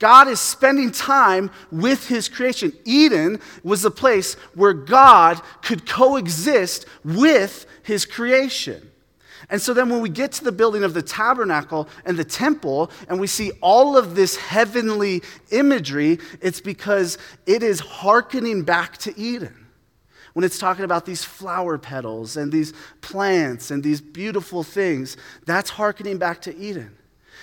God 0.00 0.28
is 0.28 0.40
spending 0.40 0.90
time 0.90 1.50
with 1.70 2.08
his 2.08 2.28
creation. 2.28 2.72
Eden 2.84 3.38
was 3.62 3.84
a 3.84 3.90
place 3.90 4.34
where 4.54 4.72
God 4.72 5.40
could 5.62 5.86
coexist 5.86 6.86
with 7.04 7.66
his 7.84 8.06
creation. 8.06 8.90
And 9.50 9.60
so 9.60 9.74
then 9.74 9.90
when 9.90 10.00
we 10.00 10.08
get 10.08 10.32
to 10.32 10.44
the 10.44 10.52
building 10.52 10.84
of 10.84 10.94
the 10.94 11.02
tabernacle 11.02 11.88
and 12.04 12.16
the 12.16 12.24
temple, 12.24 12.90
and 13.08 13.20
we 13.20 13.26
see 13.26 13.52
all 13.60 13.96
of 13.96 14.14
this 14.14 14.36
heavenly 14.36 15.22
imagery, 15.50 16.18
it's 16.40 16.60
because 16.60 17.18
it 17.46 17.62
is 17.62 17.80
hearkening 17.80 18.62
back 18.62 18.96
to 18.98 19.18
Eden. 19.18 19.56
when 20.32 20.44
it's 20.44 20.58
talking 20.58 20.84
about 20.84 21.04
these 21.04 21.24
flower 21.24 21.76
petals 21.76 22.36
and 22.36 22.52
these 22.52 22.72
plants 23.00 23.72
and 23.72 23.82
these 23.82 24.00
beautiful 24.00 24.62
things, 24.62 25.16
that's 25.44 25.70
hearkening 25.70 26.18
back 26.18 26.40
to 26.40 26.56
Eden. 26.56 26.96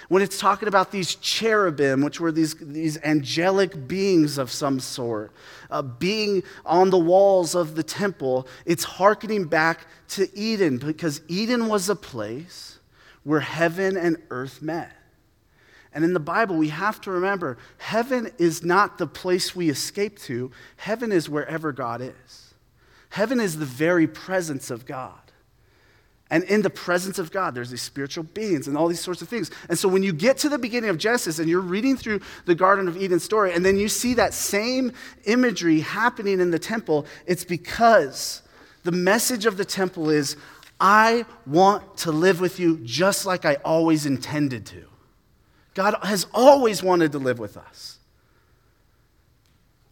When 0.08 0.22
it's 0.22 0.40
talking 0.40 0.70
about 0.70 0.92
these 0.92 1.16
cherubim, 1.16 2.02
which 2.02 2.20
were 2.20 2.32
these, 2.32 2.56
these 2.56 2.98
angelic 3.04 3.88
beings 3.88 4.38
of 4.38 4.52
some 4.52 4.80
sort, 4.80 5.34
uh, 5.70 5.82
being 5.82 6.44
on 6.66 6.90
the 6.90 6.98
walls 6.98 7.56
of 7.56 7.76
the 7.76 7.84
temple, 7.84 8.48
it's 8.66 8.86
hearkening 8.86 9.46
back 9.46 9.86
to 10.10 10.30
Eden 10.38 10.78
because 10.78 11.22
Eden 11.28 11.68
was 11.68 11.90
a 11.90 11.96
place 11.96 12.80
where 13.24 13.42
heaven 13.42 13.98
and 13.98 14.18
earth 14.30 14.62
met. 14.62 14.94
And 15.94 16.06
in 16.06 16.14
the 16.14 16.20
Bible, 16.20 16.56
we 16.56 16.70
have 16.70 17.02
to 17.02 17.12
remember 17.12 17.58
heaven 17.78 18.32
is 18.38 18.64
not 18.64 18.98
the 18.98 19.08
place 19.08 19.56
we 19.56 19.70
escape 19.70 20.20
to, 20.20 20.52
heaven 20.78 21.12
is 21.12 21.30
wherever 21.30 21.74
God 21.74 22.02
is. 22.02 22.54
Heaven 23.10 23.40
is 23.40 23.58
the 23.58 23.66
very 23.66 24.08
presence 24.08 24.70
of 24.70 24.86
God. 24.86 25.26
And 26.29 26.43
in 26.43 26.62
the 26.62 26.69
presence 26.69 27.19
of 27.19 27.31
God, 27.31 27.55
there's 27.55 27.69
these 27.69 27.81
spiritual 27.81 28.24
beings 28.24 28.67
and 28.67 28.77
all 28.77 28.88
these 28.88 29.00
sorts 29.00 29.22
of 29.22 29.29
things. 29.29 29.50
And 29.69 29.79
so 29.79 29.88
when 29.88 30.03
you 30.03 30.12
get 30.12 30.38
to 30.39 30.50
the 30.50 30.57
beginning 30.57 30.89
of 30.89 30.98
Genesis 30.98 31.39
and 31.39 31.50
you're 31.50 31.62
reading 31.62 31.96
through 31.96 32.19
the 32.46 32.55
Garden 32.55 32.88
of 32.88 32.98
Eden 32.98 33.19
story, 33.19 33.53
and 33.53 33.65
then 33.65 33.77
you 33.77 33.88
see 33.88 34.13
that 34.15 34.34
same 34.34 34.91
imagery 35.25 35.79
happening 35.79 36.39
in 36.39 36.51
the 36.51 36.60
temple, 36.60 37.05
it's 37.25 37.46
because 37.46 38.41
the 38.84 38.91
message 38.91 39.46
of 39.46 39.57
the 39.57 39.65
temple 39.65 40.10
is 40.10 40.36
I 40.79 41.25
want 41.46 41.98
to 42.00 42.12
live 42.12 42.39
with 42.39 42.60
you 42.60 42.79
just 42.84 43.25
like 43.25 43.46
I 43.46 43.55
always 43.65 44.05
intended 44.05 44.65
to. 44.67 44.86
God 45.74 45.96
has 46.03 46.25
always 46.34 46.84
wanted 46.84 47.12
to 47.13 47.19
live 47.19 47.39
with 47.39 47.55
us. 47.55 48.00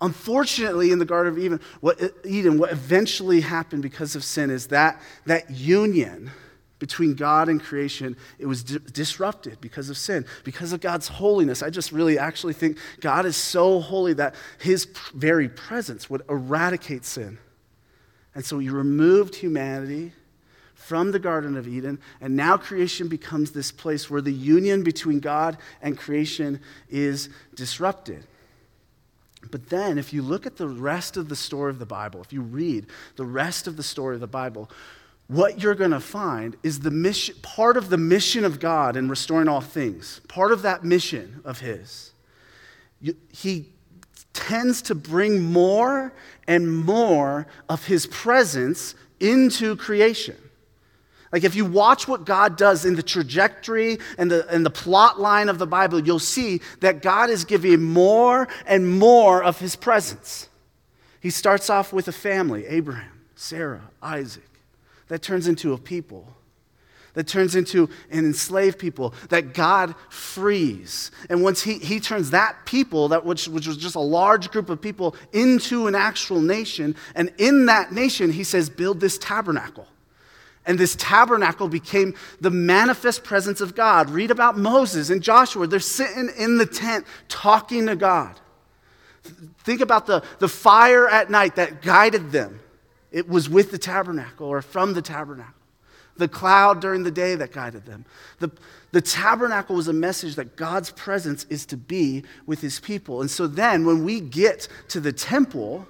Unfortunately, 0.02 0.92
in 0.92 1.00
the 1.00 1.06
Garden 1.06 1.34
of 1.34 1.40
Eden, 1.40 1.62
what, 1.80 2.00
Eden, 2.26 2.58
what 2.58 2.72
eventually 2.72 3.42
happened 3.42 3.82
because 3.82 4.16
of 4.16 4.24
sin 4.24 4.50
is 4.50 4.68
that 4.68 5.02
that 5.26 5.50
union 5.50 6.32
between 6.80 7.16
God 7.16 7.48
and 7.48 7.62
creation, 7.62 8.18
it 8.38 8.46
was 8.46 8.64
di- 8.64 8.80
disrupted 8.92 9.62
because 9.62 9.90
of 9.90 9.98
sin, 9.98 10.26
because 10.44 10.74
of 10.74 10.82
God's 10.82 11.08
holiness. 11.08 11.64
I 11.64 11.70
just 11.70 11.92
really 11.92 12.20
actually 12.20 12.54
think 12.54 12.78
God 13.00 13.26
is 13.26 13.38
so 13.38 13.80
holy 13.80 14.14
that 14.14 14.36
his 14.60 14.86
very 15.14 15.48
presence 15.48 16.10
would 16.10 16.24
eradicate 16.30 17.06
sin. 17.06 17.38
And 18.36 18.44
so 18.44 18.60
he 18.60 18.70
removed 18.70 19.36
humanity 19.36 20.12
from 20.74 21.12
the 21.12 21.20
Garden 21.20 21.56
of 21.58 21.68
Eden, 21.68 22.00
and 22.20 22.36
now 22.36 22.58
creation 22.58 23.08
becomes 23.08 23.52
this 23.52 23.72
place 23.72 24.10
where 24.10 24.22
the 24.22 24.34
union 24.34 24.84
between 24.84 25.20
God 25.20 25.58
and 25.82 25.98
creation 25.98 26.60
is 26.90 27.30
disrupted. 27.56 28.28
But 29.52 29.70
then, 29.70 29.98
if 29.98 30.14
you 30.14 30.22
look 30.22 30.46
at 30.46 30.58
the 30.58 30.68
rest 30.68 31.18
of 31.18 31.30
the 31.30 31.36
story 31.36 31.72
of 31.72 31.80
the 31.80 31.86
Bible, 31.86 32.22
if 32.22 32.34
you 32.34 32.42
read 32.42 32.88
the 33.16 33.26
rest 33.26 33.68
of 33.68 33.78
the 33.78 33.84
story 33.84 34.16
of 34.16 34.22
the 34.22 34.28
Bible, 34.28 34.70
what 35.28 35.62
you're 35.62 35.76
going 35.76 35.92
to 35.92 36.00
find 36.00 36.56
is 36.62 36.82
the 36.82 36.92
mission, 36.92 37.36
part 37.42 37.78
of 37.78 37.90
the 37.90 37.98
mission 37.98 38.46
of 38.46 38.60
God 38.60 38.96
in 38.96 39.10
restoring 39.10 39.48
all 39.48 39.62
things, 39.62 40.22
part 40.28 40.52
of 40.52 40.62
that 40.62 40.84
mission 40.84 41.42
of 41.44 41.60
His. 41.60 42.12
You, 43.02 43.16
he 43.32 43.70
tends 44.34 44.82
to 44.84 44.96
bring 44.96 45.42
more 45.42 46.14
and 46.48 46.78
more 46.86 47.48
of 47.70 47.86
His 47.86 48.06
presence 48.08 48.94
into 49.20 49.76
creation. 49.78 50.38
Like 51.36 51.44
if 51.44 51.54
you 51.54 51.66
watch 51.66 52.08
what 52.08 52.24
God 52.24 52.56
does 52.56 52.86
in 52.86 52.96
the 52.96 53.04
trajectory 53.04 53.98
and 54.18 54.32
the, 54.32 54.48
and 54.48 54.66
the 54.66 54.70
plot 54.70 55.20
line 55.20 55.50
of 55.50 55.60
the 55.60 55.68
Bible, 55.68 56.00
you'll 56.00 56.18
see 56.18 56.62
that 56.80 57.02
God 57.02 57.30
is 57.30 57.44
giving 57.44 57.84
more 57.84 58.48
and 58.66 58.98
more 58.98 59.44
of 59.44 59.60
his 59.60 59.76
presence. 59.76 60.48
He 61.20 61.30
starts 61.30 61.70
off 61.70 61.92
with 61.92 62.08
a 62.08 62.14
family 62.14 62.66
Abraham, 62.68 63.26
Sarah, 63.36 63.82
Isaac. 64.02 64.48
That 65.10 65.22
turns 65.22 65.50
into 65.50 65.74
a 65.74 65.78
people. 65.78 66.26
That 67.16 67.28
turns 67.28 67.54
into 67.54 67.90
an 68.10 68.20
enslaved 68.20 68.80
people 68.80 69.14
that 69.28 69.54
God 69.54 69.94
frees. 70.08 71.12
And 71.30 71.44
once 71.44 71.62
he, 71.62 71.80
he 71.80 72.00
turns 72.00 72.30
that 72.30 72.66
people, 72.66 73.10
that 73.10 73.26
which, 73.26 73.50
which 73.50 73.68
was 73.68 73.76
just 73.76 73.96
a 73.96 74.00
large 74.00 74.52
group 74.52 74.70
of 74.70 74.82
people, 74.82 75.18
into 75.34 75.88
an 75.88 75.96
actual 75.96 76.40
nation, 76.40 76.96
and 77.14 77.34
in 77.38 77.66
that 77.66 77.92
nation, 77.92 78.32
he 78.32 78.46
says, 78.46 78.70
build 78.70 79.02
this 79.02 79.18
tabernacle. 79.18 79.86
And 80.66 80.80
this 80.80 80.96
tabernacle 80.96 81.68
became 81.68 82.16
the 82.42 82.50
manifest 82.50 83.24
presence 83.24 83.62
of 83.62 83.76
God. 83.76 84.10
Read 84.10 84.32
about 84.32 84.58
Moses 84.58 85.10
and 85.10 85.22
Joshua. 85.22 85.68
They're 85.68 85.80
sitting 85.80 86.30
in 86.38 86.58
the 86.58 86.66
tent 86.66 87.06
talking 87.28 87.86
to 87.86 87.96
God. 87.96 88.40
Think 89.60 89.82
about 89.82 90.08
the, 90.08 90.24
the 90.40 90.48
fire 90.48 91.08
at 91.08 91.30
night 91.30 91.56
that 91.56 91.82
guided 91.82 92.32
them. 92.32 92.60
It 93.12 93.30
was 93.30 93.50
with 93.50 93.72
the 93.72 93.78
tabernacle 93.78 94.48
or 94.48 94.62
from 94.62 94.94
the 94.94 95.02
tabernacle. 95.02 95.54
The 96.18 96.28
cloud 96.28 96.80
during 96.80 97.04
the 97.04 97.12
day 97.12 97.36
that 97.36 97.52
guided 97.52 97.86
them. 97.86 98.06
The, 98.40 98.50
the 98.92 99.02
tabernacle 99.02 99.76
was 99.76 99.88
a 99.88 99.94
message 99.94 100.36
that 100.36 100.56
God's 100.56 100.92
presence 100.92 101.46
is 101.50 101.66
to 101.68 101.78
be 101.78 102.24
with 102.46 102.62
his 102.62 102.80
people. 102.80 103.22
And 103.22 103.30
so 103.30 103.48
then 103.48 103.86
when 103.86 104.06
we 104.06 104.22
get 104.22 104.68
to 104.90 105.00
the 105.00 105.12
temple, 105.12 105.86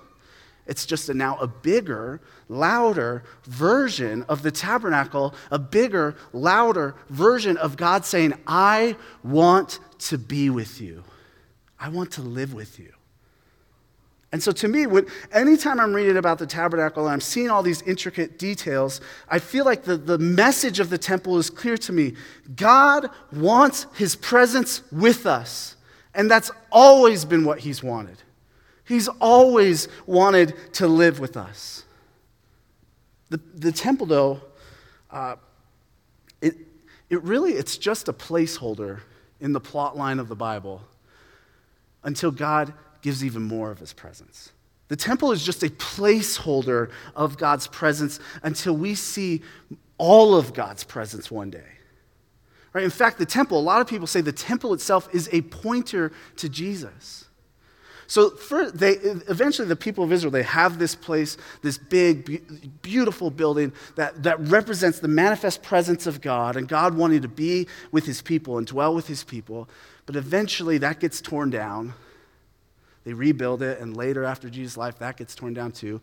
it's 0.67 0.85
just 0.85 1.09
a 1.09 1.13
now 1.13 1.37
a 1.37 1.47
bigger, 1.47 2.21
louder 2.49 3.23
version 3.43 4.23
of 4.23 4.41
the 4.41 4.51
tabernacle, 4.51 5.35
a 5.51 5.59
bigger, 5.59 6.15
louder 6.33 6.95
version 7.09 7.57
of 7.57 7.77
God 7.77 8.05
saying, 8.05 8.33
I 8.47 8.95
want 9.23 9.79
to 9.99 10.17
be 10.17 10.49
with 10.49 10.81
you. 10.81 11.03
I 11.79 11.89
want 11.89 12.11
to 12.13 12.21
live 12.21 12.53
with 12.53 12.79
you. 12.79 12.91
And 14.31 14.43
so 14.43 14.51
to 14.51 14.67
me, 14.67 14.85
when, 14.85 15.05
anytime 15.31 15.79
I'm 15.79 15.93
reading 15.93 16.17
about 16.17 16.39
the 16.39 16.47
tabernacle 16.47 17.05
and 17.05 17.13
I'm 17.13 17.21
seeing 17.21 17.49
all 17.49 17.63
these 17.63 17.81
intricate 17.83 18.37
details, 18.37 18.99
I 19.29 19.39
feel 19.39 19.63
like 19.63 19.83
the, 19.83 19.95
the 19.95 20.17
message 20.17 20.81
of 20.81 20.89
the 20.89 20.97
temple 20.97 21.37
is 21.37 21.49
clear 21.49 21.77
to 21.77 21.93
me. 21.93 22.15
God 22.55 23.09
wants 23.31 23.87
his 23.95 24.15
presence 24.15 24.81
with 24.91 25.25
us. 25.25 25.77
And 26.13 26.29
that's 26.29 26.51
always 26.71 27.23
been 27.23 27.45
what 27.45 27.59
he's 27.59 27.83
wanted. 27.83 28.17
He's 28.85 29.07
always 29.19 29.87
wanted 30.05 30.53
to 30.73 30.87
live 30.87 31.19
with 31.19 31.35
us. 31.35 31.83
The, 33.29 33.39
the 33.55 33.71
temple, 33.71 34.05
though, 34.05 34.41
uh, 35.09 35.35
it, 36.41 36.55
it 37.09 37.23
really, 37.23 37.53
it's 37.53 37.77
just 37.77 38.07
a 38.07 38.13
placeholder 38.13 39.01
in 39.41 39.53
the 39.53 39.59
plot 39.59 39.97
line 39.97 40.19
of 40.19 40.27
the 40.27 40.35
Bible 40.35 40.81
until 42.03 42.31
God 42.31 42.73
gives 43.01 43.25
even 43.25 43.41
more 43.41 43.71
of 43.71 43.79
his 43.79 43.93
presence. 43.93 44.51
The 44.87 44.95
temple 44.95 45.31
is 45.31 45.43
just 45.43 45.63
a 45.63 45.69
placeholder 45.69 46.91
of 47.15 47.37
God's 47.37 47.67
presence 47.67 48.19
until 48.43 48.77
we 48.77 48.93
see 48.93 49.41
all 49.97 50.35
of 50.35 50.53
God's 50.53 50.83
presence 50.83 51.31
one 51.31 51.49
day. 51.49 51.63
Right? 52.73 52.83
In 52.83 52.91
fact, 52.91 53.17
the 53.17 53.25
temple, 53.25 53.59
a 53.59 53.61
lot 53.61 53.81
of 53.81 53.87
people 53.87 54.05
say 54.05 54.21
the 54.21 54.31
temple 54.31 54.73
itself 54.73 55.09
is 55.13 55.29
a 55.31 55.41
pointer 55.41 56.11
to 56.37 56.49
Jesus. 56.49 57.24
So 58.07 58.29
for, 58.31 58.69
they, 58.69 58.91
eventually 58.91 59.67
the 59.67 59.75
people 59.75 60.03
of 60.03 60.11
Israel, 60.11 60.31
they 60.31 60.43
have 60.43 60.77
this 60.77 60.95
place, 60.95 61.37
this 61.61 61.77
big, 61.77 62.81
beautiful 62.81 63.31
building 63.31 63.73
that, 63.95 64.23
that 64.23 64.39
represents 64.39 64.99
the 64.99 65.07
manifest 65.07 65.63
presence 65.63 66.05
of 66.05 66.21
God 66.21 66.55
and 66.55 66.67
God 66.67 66.95
wanting 66.95 67.21
to 67.23 67.27
be 67.27 67.67
with 67.91 68.05
his 68.05 68.21
people 68.21 68.57
and 68.57 68.67
dwell 68.67 68.93
with 68.93 69.07
his 69.07 69.23
people. 69.23 69.67
But 70.05 70.15
eventually 70.15 70.77
that 70.79 70.99
gets 70.99 71.19
torn 71.19 71.49
down. 71.49 71.93
They 73.05 73.13
rebuild 73.13 73.61
it, 73.61 73.79
and 73.79 73.95
later 73.95 74.23
after 74.23 74.49
Jesus' 74.49 74.77
life, 74.77 74.97
that 74.99 75.17
gets 75.17 75.35
torn 75.35 75.53
down 75.53 75.71
too. 75.71 76.01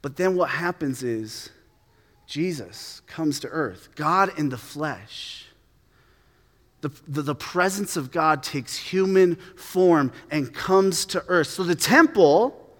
But 0.00 0.16
then 0.16 0.36
what 0.36 0.50
happens 0.50 1.02
is 1.02 1.50
Jesus 2.26 3.02
comes 3.06 3.40
to 3.40 3.48
earth, 3.48 3.88
God 3.96 4.38
in 4.38 4.48
the 4.48 4.58
flesh 4.58 5.46
the, 6.84 6.90
the, 7.08 7.22
the, 7.22 7.34
presence 7.34 7.96
of 7.96 8.10
God 8.10 8.42
takes 8.42 8.76
human 8.76 9.36
form 9.56 10.12
and 10.30 10.52
comes 10.52 11.06
to 11.06 11.24
earth. 11.28 11.46
So 11.46 11.64
the 11.64 11.74
temple, 11.74 12.76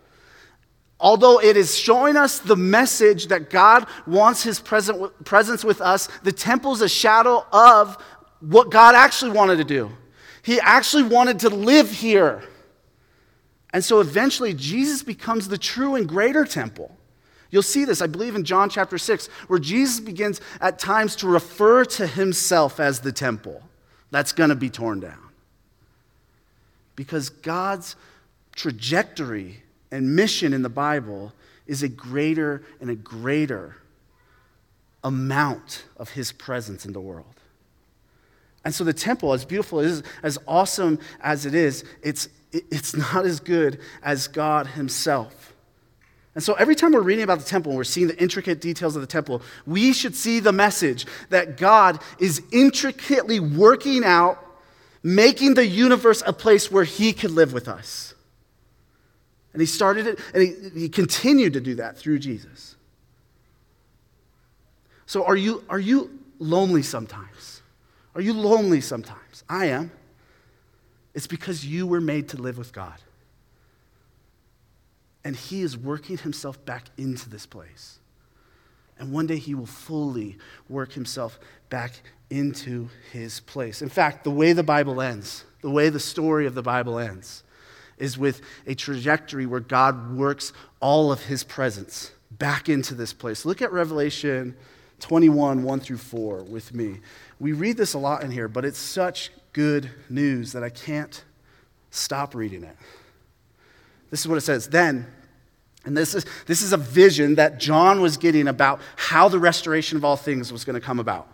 although 1.00 1.40
it 1.40 1.56
is 1.56 1.75
showing 1.75 2.14
us 2.14 2.38
the 2.38 2.54
message 2.54 3.28
that 3.28 3.49
God 3.49 3.87
wants 4.06 4.42
his 4.42 4.61
presence 4.61 5.64
with 5.64 5.80
us, 5.80 6.08
the 6.23 6.32
temple 6.32 6.75
is 6.75 6.82
a 6.82 6.88
shadow 6.88 7.46
of 7.50 7.96
what 8.40 8.70
God 8.70 8.94
actually 8.94 9.30
wanted 9.30 9.56
to 9.56 9.64
do. 9.64 9.90
He 10.42 10.61
actually 10.61 11.04
wanted 11.04 11.38
to 11.38 11.49
live 11.49 11.90
here. 11.90 12.44
And 13.73 13.82
so 13.82 14.00
eventually, 14.00 14.52
Jesus 14.52 15.02
becomes 15.02 15.49
the 15.49 15.56
true 15.56 15.94
and 15.94 16.06
greater 16.06 16.44
temple. 16.44 16.94
You'll 17.50 17.62
see 17.62 17.87
this, 17.87 18.02
I 18.02 18.06
believe, 18.06 18.34
in 18.34 18.44
John 18.44 18.68
chapter 18.68 18.99
6, 18.99 19.28
where 19.46 19.58
Jesus 19.58 19.99
begins 19.99 20.42
at 20.61 20.78
times 20.78 21.16
to 21.16 21.26
refer 21.26 21.87
to 21.87 22.06
himself 22.06 22.78
as 22.80 23.00
the 23.00 23.12
temple 23.12 23.62
that's 24.14 24.30
going 24.30 24.50
to 24.50 24.54
be 24.54 24.71
torn 24.71 25.00
down. 25.00 25.18
Because 26.94 27.30
God's 27.30 27.97
trajectory 28.54 29.64
and 29.90 30.14
mission 30.14 30.52
in 30.52 30.62
the 30.62 30.68
Bible 30.68 31.33
is 31.66 31.83
a 31.83 31.88
greater 31.88 32.62
and 32.80 32.90
a 32.90 32.94
greater 32.94 33.75
amount 35.02 35.87
of 35.97 36.11
his 36.11 36.30
presence 36.30 36.87
in 36.87 36.92
the 36.92 37.00
world. 37.00 37.35
And 38.64 38.73
so 38.73 38.85
the 38.85 38.92
temple, 38.92 39.33
as 39.33 39.44
beautiful 39.44 39.80
as, 39.80 40.04
as 40.23 40.38
awesome 40.47 41.00
as 41.21 41.44
it 41.44 41.56
is, 41.56 41.83
it's, 42.00 42.28
it's 42.52 42.94
not 42.94 43.26
as 43.26 43.40
good 43.40 43.80
as 44.00 44.28
God 44.28 44.68
himself. 44.68 45.53
And 46.34 46.42
so 46.42 46.54
every 46.54 46.74
time 46.74 46.92
we're 46.92 47.00
reading 47.02 47.22
about 47.22 47.38
the 47.38 47.44
temple 47.44 47.70
and 47.70 47.76
we're 47.76 47.84
seeing 47.84 48.08
the 48.08 48.20
intricate 48.20 48.60
details 48.60 48.96
of 48.96 49.02
the 49.02 49.06
temple, 49.06 49.40
we 49.66 49.92
should 49.92 50.16
see 50.16 50.40
the 50.40 50.52
message 50.52 51.06
that 51.30 51.56
God 51.56 52.00
is 52.18 52.42
intricately 52.50 53.38
working 53.38 54.04
out, 54.04 54.44
making 55.02 55.54
the 55.54 55.66
universe 55.66 56.22
a 56.26 56.32
place 56.32 56.72
where 56.72 56.84
He 56.84 57.12
could 57.12 57.30
live 57.30 57.52
with 57.52 57.68
us. 57.68 58.14
And 59.52 59.62
He 59.62 59.66
started 59.66 60.08
it, 60.08 60.18
and 60.34 60.42
He, 60.42 60.80
he 60.80 60.88
continued 60.88 61.52
to 61.52 61.60
do 61.60 61.76
that 61.76 61.96
through 61.96 62.18
Jesus. 62.18 62.74
So 65.06 65.24
are 65.24 65.36
you, 65.36 65.62
are 65.68 65.78
you 65.78 66.18
lonely 66.40 66.82
sometimes? 66.82 67.62
Are 68.16 68.20
you 68.20 68.32
lonely 68.32 68.80
sometimes? 68.80 69.44
I 69.48 69.66
am. 69.66 69.92
It's 71.14 71.28
because 71.28 71.64
you 71.64 71.86
were 71.86 72.00
made 72.00 72.30
to 72.30 72.36
live 72.36 72.58
with 72.58 72.72
God. 72.72 72.94
And 75.24 75.34
He 75.34 75.62
is 75.62 75.76
working 75.76 76.18
Himself 76.18 76.62
back 76.64 76.86
into 76.96 77.28
this 77.28 77.46
place. 77.46 77.98
And 78.98 79.12
one 79.12 79.26
day 79.26 79.38
He 79.38 79.54
will 79.54 79.66
fully 79.66 80.38
work 80.68 80.92
Himself 80.92 81.38
back 81.70 81.92
into 82.30 82.88
His 83.12 83.40
place. 83.40 83.82
In 83.82 83.88
fact, 83.88 84.24
the 84.24 84.30
way 84.30 84.52
the 84.52 84.62
Bible 84.62 85.00
ends, 85.00 85.44
the 85.62 85.70
way 85.70 85.88
the 85.88 86.00
story 86.00 86.46
of 86.46 86.54
the 86.54 86.62
Bible 86.62 86.98
ends, 86.98 87.42
is 87.96 88.18
with 88.18 88.42
a 88.66 88.74
trajectory 88.74 89.46
where 89.46 89.60
God 89.60 90.16
works 90.16 90.52
all 90.80 91.10
of 91.12 91.24
His 91.24 91.44
presence 91.44 92.12
back 92.30 92.68
into 92.68 92.94
this 92.94 93.12
place. 93.12 93.44
Look 93.44 93.62
at 93.62 93.72
Revelation 93.72 94.56
21, 95.00 95.62
1 95.62 95.80
through 95.80 95.98
4 95.98 96.44
with 96.44 96.74
me. 96.74 97.00
We 97.38 97.52
read 97.52 97.76
this 97.76 97.94
a 97.94 97.98
lot 97.98 98.22
in 98.22 98.30
here, 98.30 98.48
but 98.48 98.64
it's 98.64 98.78
such 98.78 99.30
good 99.52 99.90
news 100.08 100.52
that 100.52 100.62
I 100.62 100.70
can't 100.70 101.24
stop 101.90 102.34
reading 102.34 102.64
it. 102.64 102.76
This 104.14 104.21
is 104.21 104.28
what 104.28 104.38
it 104.38 104.42
says. 104.42 104.68
Then, 104.68 105.09
and 105.85 105.97
this 105.97 106.14
is, 106.14 106.25
this 106.47 106.62
is 106.62 106.73
a 106.73 106.76
vision 106.76 107.35
that 107.35 107.59
John 107.59 108.00
was 108.00 108.16
getting 108.16 108.47
about 108.47 108.80
how 108.94 109.28
the 109.28 109.40
restoration 109.40 109.99
of 109.99 110.04
all 110.04 110.14
things 110.14 110.52
was 110.52 110.64
going 110.64 110.80
to 110.80 110.80
come 110.80 111.00
about 111.00 111.26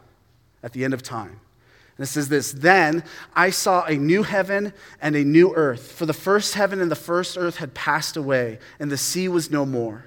at 0.63 0.73
the 0.73 0.83
end 0.83 0.95
of 0.95 1.03
time. 1.03 1.41
And 1.99 2.05
it 2.05 2.07
says 2.07 2.31
this 2.31 2.53
Then 2.53 3.05
I 3.37 3.51
saw 3.51 3.85
a 3.85 3.97
new 3.97 4.23
heaven 4.23 4.73
and 5.03 5.15
a 5.15 5.25
new 5.25 5.55
earth, 5.55 5.93
for 5.93 6.07
the 6.07 6.15
first 6.15 6.55
heaven 6.55 6.81
and 6.81 6.91
the 6.91 6.97
first 6.97 7.37
earth 7.37 7.59
had 7.59 7.75
passed 7.75 8.17
away, 8.17 8.59
and 8.79 8.91
the 8.91 8.97
sea 8.97 9.29
was 9.29 9.51
no 9.51 9.67
more. 9.67 10.07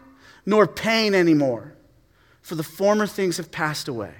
nor 0.45 0.67
pain 0.67 1.13
anymore, 1.13 1.75
for 2.41 2.55
the 2.55 2.63
former 2.63 3.07
things 3.07 3.37
have 3.37 3.51
passed 3.51 3.87
away. 3.87 4.13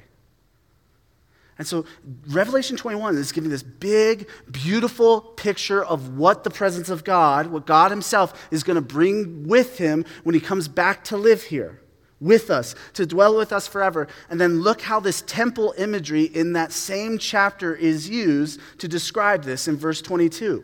And 1.58 1.68
so, 1.68 1.86
Revelation 2.28 2.76
21 2.76 3.18
is 3.18 3.32
giving 3.32 3.52
this 3.52 3.62
big, 3.62 4.28
beautiful 4.50 5.22
picture 5.22 5.84
of 5.84 6.18
what 6.18 6.44
the 6.44 6.50
presence 6.50 6.90
of 6.90 7.04
God, 7.04 7.48
what 7.48 7.68
God 7.68 7.92
Himself 7.92 8.48
is 8.50 8.64
going 8.64 8.76
to 8.76 8.82
bring 8.82 9.48
with 9.48 9.78
Him 9.78 10.06
when 10.24 10.34
He 10.34 10.42
comes 10.42 10.68
back 10.68 11.04
to 11.06 11.18
live 11.18 11.44
here 11.44 11.80
with 12.20 12.50
us, 12.50 12.74
to 12.94 13.06
dwell 13.06 13.38
with 13.38 13.52
us 13.52 13.68
forever. 13.68 14.08
And 14.30 14.42
then 14.42 14.62
look 14.62 14.82
how 14.82 15.00
this 15.00 15.22
temple 15.28 15.76
imagery 15.78 16.24
in 16.24 16.54
that 16.54 16.72
same 16.72 17.18
chapter 17.18 17.76
is 17.76 18.10
used 18.10 18.60
to 18.80 18.88
describe 18.88 19.44
this 19.44 19.68
in 19.68 19.78
verse 19.78 20.02
22. 20.02 20.64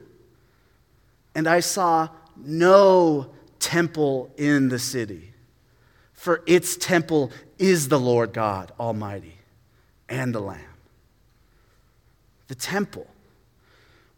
And 1.35 1.47
I 1.47 1.59
saw 1.59 2.09
no 2.35 3.31
temple 3.59 4.31
in 4.37 4.69
the 4.69 4.79
city 4.79 5.33
for 6.17 6.43
its 6.47 6.75
temple 6.75 7.31
is 7.57 7.87
the 7.87 7.99
Lord 7.99 8.33
God 8.33 8.73
Almighty 8.79 9.37
and 10.09 10.35
the 10.35 10.41
Lamb. 10.41 10.59
The 12.47 12.55
temple 12.55 13.07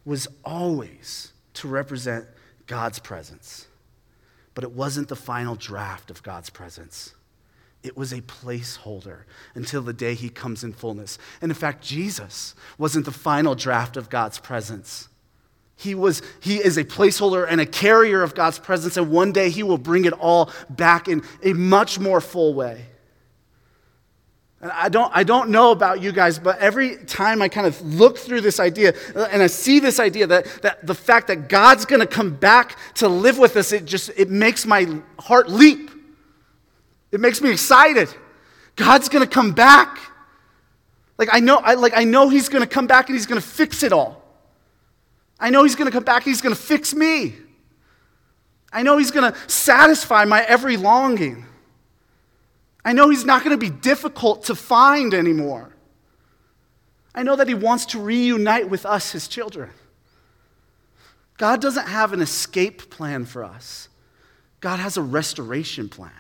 was 0.06 0.28
always 0.46 1.34
to 1.56 1.68
represent 1.68 2.26
God's 2.68 3.00
presence, 3.00 3.68
but 4.56 4.64
it 4.64 4.72
wasn't 4.72 5.10
the 5.10 5.16
final 5.16 5.56
draft 5.56 6.10
of 6.10 6.24
God's 6.24 6.50
presence. 6.50 7.14
It 7.84 7.98
was 7.98 8.14
a 8.14 8.22
placeholder 8.22 9.24
until 9.54 9.82
the 9.82 9.94
day 9.94 10.14
he 10.14 10.30
comes 10.30 10.64
in 10.64 10.74
fullness. 10.74 11.18
And 11.42 11.52
in 11.52 11.56
fact, 11.56 11.84
Jesus 11.84 12.56
wasn't 12.78 13.06
the 13.06 13.12
final 13.12 13.56
draft 13.56 13.98
of 13.98 14.10
God's 14.10 14.40
presence. 14.40 15.10
He, 15.80 15.96
was, 15.96 16.22
he 16.42 16.58
is 16.58 16.76
a 16.76 16.84
placeholder 16.84 17.48
and 17.50 17.62
a 17.62 17.66
carrier 17.66 18.22
of 18.22 18.36
God's 18.36 18.60
presence, 18.60 18.98
and 18.98 19.10
one 19.10 19.32
day 19.32 19.50
he 19.50 19.64
will 19.64 19.78
bring 19.78 20.04
it 20.04 20.12
all 20.12 20.52
back 20.70 21.08
in 21.08 21.24
a 21.42 21.54
much 21.54 21.98
more 21.98 22.20
full 22.20 22.54
way. 22.54 22.86
And 24.60 24.74
I 24.74 24.90
don't, 24.90 25.10
I 25.16 25.24
don't 25.24 25.52
know 25.52 25.72
about 25.72 26.02
you 26.02 26.12
guys, 26.12 26.38
but 26.38 26.60
every 26.60 26.98
time 27.06 27.42
I 27.42 27.48
kind 27.48 27.66
of 27.66 27.82
look 27.82 28.18
through 28.18 28.42
this 28.42 28.60
idea 28.60 28.94
uh, 29.16 29.30
and 29.32 29.42
I 29.42 29.48
see 29.48 29.80
this 29.80 30.02
idea 30.02 30.28
that, 30.28 30.48
that 30.64 30.86
the 30.86 30.94
fact 30.94 31.28
that 31.28 31.48
God's 31.48 31.86
going 31.86 32.02
to 32.02 32.08
come 32.08 32.36
back 32.36 32.78
to 32.96 33.08
live 33.08 33.38
with 33.40 33.56
us, 33.56 33.72
it 33.72 33.86
just 33.86 34.12
it 34.18 34.30
makes 34.30 34.66
my 34.66 35.00
heart 35.18 35.50
leap. 35.50 35.90
It 37.14 37.22
makes 37.22 37.42
me 37.42 37.52
excited. 37.52 38.14
God's 38.76 39.08
going 39.08 39.24
to 39.26 39.34
come 39.34 39.54
back. 39.54 39.98
Like 41.18 41.30
I 41.32 41.40
know, 41.40 41.56
I, 41.56 41.76
like 41.76 41.94
I 41.96 42.04
know 42.04 42.28
He's 42.28 42.50
going 42.50 42.64
to 42.64 42.70
come 42.70 42.86
back 42.86 43.08
and 43.08 43.16
He's 43.16 43.28
going 43.28 43.40
to 43.40 43.48
fix 43.48 43.82
it 43.82 43.94
all. 43.94 44.29
I 45.40 45.50
know 45.50 45.64
He's 45.64 45.76
going 45.76 45.90
to 45.90 45.92
come 45.92 46.04
back, 46.04 46.24
He's 46.24 46.42
going 46.42 46.56
to 46.56 46.62
fix 46.62 46.94
me. 46.94 47.36
I 48.72 48.84
know 48.84 48.98
He's 48.98 49.12
going 49.12 49.32
to 49.32 49.38
satisfy 49.50 50.26
my 50.26 50.44
every 50.44 50.78
longing. 50.78 51.46
I 52.84 52.94
know 52.94 53.10
He's 53.10 53.26
not 53.26 53.44
going 53.44 53.58
to 53.58 53.58
be 53.58 53.70
difficult 53.70 54.46
to 54.46 54.56
find 54.56 55.14
anymore. 55.14 55.74
I 57.14 57.24
know 57.24 57.36
that 57.36 57.48
He 57.48 57.54
wants 57.54 57.86
to 57.88 58.00
reunite 58.00 58.70
with 58.70 58.86
us, 58.86 59.12
His 59.12 59.28
children. 59.28 59.72
God 61.38 61.62
doesn't 61.62 61.88
have 61.88 62.12
an 62.12 62.22
escape 62.22 62.90
plan 62.90 63.26
for 63.26 63.44
us, 63.44 63.90
God 64.60 64.80
has 64.80 64.98
a 64.98 65.02
restoration 65.02 65.90
plan. 65.90 66.12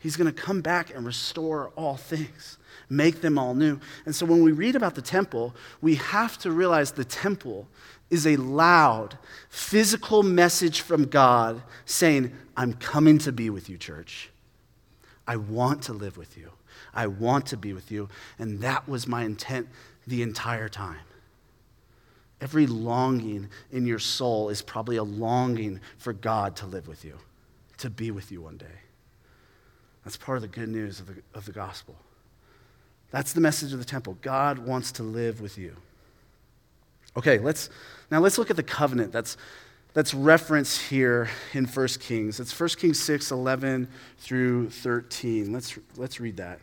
He's 0.00 0.16
going 0.16 0.32
to 0.32 0.42
come 0.42 0.62
back 0.62 0.94
and 0.94 1.04
restore 1.04 1.72
all 1.76 1.96
things 1.96 2.56
make 2.90 3.22
them 3.22 3.38
all 3.38 3.54
new. 3.54 3.80
And 4.04 4.14
so 4.14 4.26
when 4.26 4.42
we 4.42 4.52
read 4.52 4.76
about 4.76 4.96
the 4.96 5.02
temple, 5.02 5.54
we 5.80 5.94
have 5.94 6.36
to 6.38 6.50
realize 6.50 6.92
the 6.92 7.04
temple 7.04 7.68
is 8.10 8.26
a 8.26 8.36
loud, 8.36 9.16
physical 9.48 10.22
message 10.22 10.80
from 10.80 11.06
God 11.06 11.62
saying, 11.84 12.32
I'm 12.56 12.74
coming 12.74 13.18
to 13.18 13.32
be 13.32 13.48
with 13.48 13.70
you, 13.70 13.78
church. 13.78 14.30
I 15.26 15.36
want 15.36 15.82
to 15.84 15.92
live 15.92 16.16
with 16.16 16.36
you. 16.36 16.50
I 16.92 17.06
want 17.06 17.46
to 17.46 17.56
be 17.56 17.72
with 17.72 17.92
you. 17.92 18.08
And 18.38 18.60
that 18.60 18.88
was 18.88 19.06
my 19.06 19.22
intent 19.22 19.68
the 20.06 20.22
entire 20.22 20.68
time. 20.68 20.98
Every 22.40 22.66
longing 22.66 23.48
in 23.70 23.86
your 23.86 23.98
soul 23.98 24.48
is 24.48 24.62
probably 24.62 24.96
a 24.96 25.04
longing 25.04 25.80
for 25.98 26.12
God 26.12 26.56
to 26.56 26.66
live 26.66 26.88
with 26.88 27.04
you, 27.04 27.14
to 27.78 27.90
be 27.90 28.10
with 28.10 28.32
you 28.32 28.40
one 28.42 28.56
day. 28.56 28.66
That's 30.04 30.16
part 30.16 30.36
of 30.36 30.42
the 30.42 30.48
good 30.48 30.68
news 30.68 30.98
of 30.98 31.06
the, 31.06 31.22
of 31.34 31.44
the 31.44 31.52
gospel. 31.52 31.96
That's 33.10 33.32
the 33.32 33.40
message 33.40 33.72
of 33.72 33.78
the 33.78 33.84
temple. 33.84 34.16
God 34.22 34.58
wants 34.58 34.92
to 34.92 35.02
live 35.02 35.40
with 35.40 35.58
you. 35.58 35.76
Okay, 37.16 37.38
let's 37.38 37.70
now 38.10 38.20
let's 38.20 38.38
look 38.38 38.50
at 38.50 38.56
the 38.56 38.62
covenant 38.62 39.12
that's 39.12 39.36
that's 39.92 40.14
referenced 40.14 40.80
here 40.82 41.28
in 41.52 41.64
1 41.64 41.88
Kings. 42.00 42.38
It's 42.38 42.58
1 42.58 42.68
Kings 42.70 43.00
6, 43.00 43.30
11 43.30 43.88
through 44.18 44.70
13. 44.70 45.52
Let's, 45.52 45.78
let's 45.96 46.20
read 46.20 46.36
that. 46.36 46.60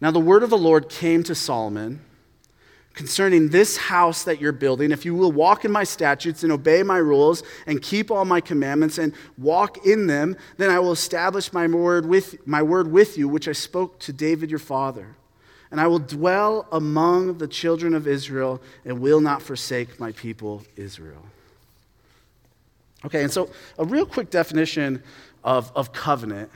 Now 0.00 0.12
the 0.12 0.20
word 0.20 0.42
of 0.44 0.50
the 0.50 0.58
Lord 0.58 0.88
came 0.88 1.24
to 1.24 1.34
Solomon 1.34 2.00
concerning 2.94 3.48
this 3.48 3.76
house 3.76 4.24
that 4.24 4.40
you're 4.40 4.52
building, 4.52 4.90
if 4.90 5.04
you 5.04 5.14
will 5.14 5.30
walk 5.30 5.64
in 5.64 5.70
my 5.70 5.84
statutes 5.84 6.42
and 6.42 6.50
obey 6.50 6.82
my 6.82 6.96
rules 6.96 7.44
and 7.66 7.80
keep 7.80 8.10
all 8.10 8.24
my 8.24 8.40
commandments 8.40 8.98
and 8.98 9.12
walk 9.36 9.86
in 9.86 10.08
them, 10.08 10.36
then 10.56 10.70
I 10.70 10.80
will 10.80 10.92
establish 10.92 11.52
my 11.52 11.66
word 11.68 12.06
with, 12.06 12.44
my 12.46 12.62
word 12.62 12.90
with 12.90 13.16
you, 13.16 13.28
which 13.28 13.46
I 13.46 13.52
spoke 13.52 14.00
to 14.00 14.12
David 14.12 14.50
your 14.50 14.58
father. 14.58 15.14
And 15.70 15.80
I 15.80 15.86
will 15.86 15.98
dwell 15.98 16.66
among 16.72 17.38
the 17.38 17.46
children 17.46 17.94
of 17.94 18.08
Israel 18.08 18.60
and 18.84 19.00
will 19.00 19.20
not 19.20 19.42
forsake 19.42 20.00
my 20.00 20.12
people 20.12 20.64
Israel. 20.76 21.24
Okay, 23.04 23.22
and 23.22 23.30
so 23.30 23.50
a 23.78 23.84
real 23.84 24.06
quick 24.06 24.30
definition 24.30 25.02
of, 25.44 25.70
of 25.76 25.92
covenant 25.92 26.50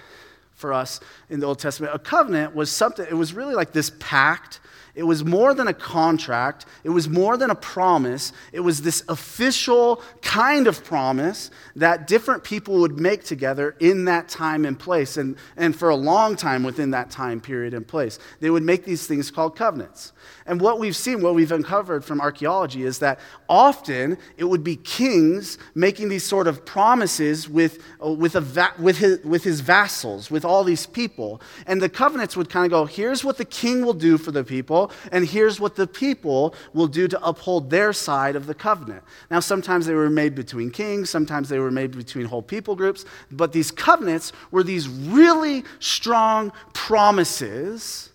for 0.54 0.72
us 0.72 1.00
in 1.30 1.40
the 1.40 1.46
Old 1.46 1.58
Testament. 1.58 1.94
A 1.94 1.98
covenant 1.98 2.54
was 2.54 2.70
something, 2.70 3.06
it 3.08 3.14
was 3.14 3.32
really 3.32 3.54
like 3.54 3.72
this 3.72 3.92
pact 4.00 4.60
It 4.94 5.04
was 5.04 5.24
more 5.24 5.54
than 5.54 5.68
a 5.68 5.74
contract. 5.74 6.66
It 6.84 6.90
was 6.90 7.08
more 7.08 7.38
than 7.38 7.50
a 7.50 7.54
promise. 7.54 8.32
It 8.52 8.60
was 8.60 8.82
this 8.82 9.02
official 9.08 10.02
kind 10.20 10.66
of 10.66 10.84
promise 10.84 11.50
that 11.76 12.06
different 12.06 12.44
people 12.44 12.78
would 12.80 13.00
make 13.00 13.24
together 13.24 13.74
in 13.80 14.04
that 14.04 14.28
time 14.28 14.66
and 14.66 14.78
place, 14.78 15.16
and, 15.16 15.36
and 15.56 15.74
for 15.74 15.88
a 15.88 15.96
long 15.96 16.36
time 16.36 16.62
within 16.62 16.90
that 16.90 17.10
time 17.10 17.40
period 17.40 17.72
and 17.72 17.86
place. 17.86 18.18
They 18.40 18.50
would 18.50 18.62
make 18.62 18.84
these 18.84 19.06
things 19.06 19.30
called 19.30 19.56
covenants. 19.56 20.12
And 20.46 20.60
what 20.60 20.78
we've 20.78 20.96
seen, 20.96 21.22
what 21.22 21.34
we've 21.34 21.52
uncovered 21.52 22.04
from 22.04 22.20
archaeology, 22.20 22.82
is 22.82 22.98
that 22.98 23.20
often 23.48 24.18
it 24.36 24.44
would 24.44 24.64
be 24.64 24.76
kings 24.76 25.56
making 25.74 26.08
these 26.08 26.24
sort 26.24 26.46
of 26.46 26.64
promises 26.64 27.48
with, 27.48 27.82
uh, 28.04 28.10
with, 28.10 28.34
a 28.34 28.72
with, 28.78 28.98
his, 28.98 29.22
with 29.24 29.44
his 29.44 29.60
vassals, 29.60 30.30
with 30.30 30.44
all 30.44 30.64
these 30.64 30.86
people. 30.86 31.40
And 31.66 31.80
the 31.80 31.88
covenants 31.88 32.36
would 32.36 32.50
kind 32.50 32.66
of 32.66 32.70
go 32.70 32.84
here's 32.84 33.24
what 33.24 33.38
the 33.38 33.44
king 33.44 33.84
will 33.84 33.94
do 33.94 34.18
for 34.18 34.32
the 34.32 34.44
people, 34.44 34.81
and 35.10 35.26
here's 35.26 35.60
what 35.60 35.76
the 35.76 35.86
people 35.86 36.54
will 36.72 36.86
do 36.86 37.08
to 37.08 37.22
uphold 37.24 37.70
their 37.70 37.92
side 37.92 38.36
of 38.36 38.46
the 38.46 38.54
covenant. 38.54 39.02
Now, 39.30 39.40
sometimes 39.40 39.86
they 39.86 39.94
were 39.94 40.10
made 40.10 40.34
between 40.34 40.70
kings, 40.70 41.10
sometimes 41.10 41.48
they 41.48 41.58
were 41.58 41.70
made 41.70 41.92
between 41.92 42.26
whole 42.26 42.42
people 42.42 42.74
groups, 42.74 43.04
but 43.30 43.52
these 43.52 43.70
covenants 43.70 44.32
were 44.50 44.62
these 44.62 44.88
really 44.88 45.64
strong 45.78 46.52
promises 46.72 48.08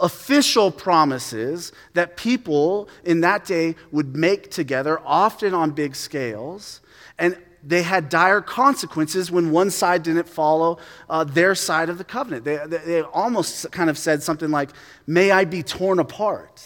official 0.00 0.70
promises 0.70 1.72
that 1.92 2.16
people 2.16 2.88
in 3.04 3.20
that 3.20 3.44
day 3.44 3.76
would 3.92 4.16
make 4.16 4.50
together, 4.50 4.98
often 5.04 5.54
on 5.54 5.70
big 5.72 5.94
scales. 5.94 6.80
And 7.18 7.36
they 7.62 7.82
had 7.82 8.08
dire 8.08 8.40
consequences 8.40 9.30
when 9.30 9.50
one 9.50 9.70
side 9.70 10.02
didn't 10.02 10.28
follow 10.28 10.78
uh, 11.08 11.24
their 11.24 11.54
side 11.54 11.88
of 11.88 11.98
the 11.98 12.04
covenant. 12.04 12.44
They, 12.44 12.56
they, 12.66 12.78
they 12.78 13.02
almost 13.02 13.70
kind 13.70 13.90
of 13.90 13.98
said 13.98 14.22
something 14.22 14.50
like, 14.50 14.70
May 15.06 15.30
I 15.30 15.44
be 15.44 15.62
torn 15.62 15.98
apart 15.98 16.62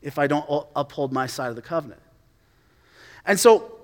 if 0.00 0.18
I 0.18 0.26
don't 0.26 0.46
uphold 0.74 1.12
my 1.12 1.26
side 1.26 1.50
of 1.50 1.56
the 1.56 1.62
covenant. 1.62 2.00
And 3.26 3.38
so 3.38 3.78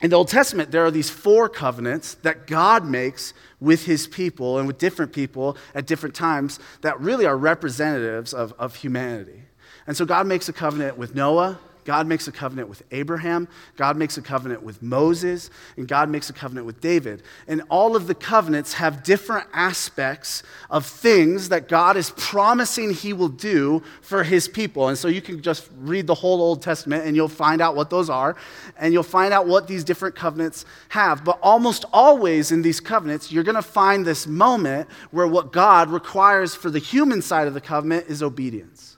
in 0.00 0.10
the 0.10 0.16
Old 0.16 0.28
Testament, 0.28 0.70
there 0.70 0.84
are 0.84 0.90
these 0.90 1.10
four 1.10 1.48
covenants 1.48 2.14
that 2.16 2.46
God 2.46 2.84
makes 2.84 3.32
with 3.60 3.86
his 3.86 4.06
people 4.06 4.58
and 4.58 4.66
with 4.66 4.78
different 4.78 5.12
people 5.12 5.56
at 5.74 5.86
different 5.86 6.14
times 6.14 6.60
that 6.82 7.00
really 7.00 7.26
are 7.26 7.36
representatives 7.36 8.34
of, 8.34 8.52
of 8.58 8.76
humanity. 8.76 9.42
And 9.86 9.96
so 9.96 10.04
God 10.04 10.26
makes 10.26 10.48
a 10.48 10.52
covenant 10.52 10.98
with 10.98 11.14
Noah, 11.14 11.58
God 11.84 12.06
makes 12.06 12.28
a 12.28 12.32
covenant 12.32 12.68
with 12.68 12.82
Abraham, 12.90 13.48
God 13.76 13.96
makes 13.96 14.16
a 14.16 14.22
covenant 14.22 14.62
with 14.62 14.82
Moses, 14.82 15.50
and 15.76 15.86
God 15.86 16.08
makes 16.08 16.30
a 16.30 16.32
covenant 16.32 16.66
with 16.66 16.80
David. 16.80 17.22
And 17.46 17.62
all 17.68 17.96
of 17.96 18.06
the 18.06 18.14
covenants 18.14 18.74
have 18.74 19.02
different 19.02 19.46
aspects 19.52 20.42
of 20.70 20.86
things 20.86 21.50
that 21.50 21.68
God 21.68 21.96
is 21.96 22.10
promising 22.16 22.92
He 22.92 23.12
will 23.12 23.28
do 23.28 23.82
for 24.00 24.22
His 24.22 24.48
people. 24.48 24.88
And 24.88 24.96
so 24.96 25.08
you 25.08 25.20
can 25.20 25.42
just 25.42 25.68
read 25.78 26.06
the 26.06 26.14
whole 26.14 26.40
Old 26.40 26.62
Testament 26.62 27.06
and 27.06 27.14
you'll 27.14 27.28
find 27.28 27.60
out 27.60 27.76
what 27.76 27.90
those 27.90 28.08
are, 28.08 28.36
and 28.78 28.92
you'll 28.92 29.02
find 29.02 29.34
out 29.34 29.46
what 29.46 29.68
these 29.68 29.84
different 29.84 30.14
covenants 30.14 30.64
have. 30.88 31.24
But 31.24 31.38
almost 31.42 31.84
always 31.92 32.52
in 32.52 32.62
these 32.62 32.80
covenants, 32.80 33.30
you're 33.30 33.44
going 33.44 33.54
to 33.54 33.62
find 33.62 34.04
this 34.06 34.26
moment 34.26 34.88
where 35.10 35.26
what 35.26 35.52
God 35.52 35.90
requires 35.90 36.54
for 36.54 36.70
the 36.70 36.78
human 36.78 37.22
side 37.22 37.46
of 37.46 37.54
the 37.54 37.60
covenant 37.60 38.06
is 38.08 38.22
obedience. 38.22 38.96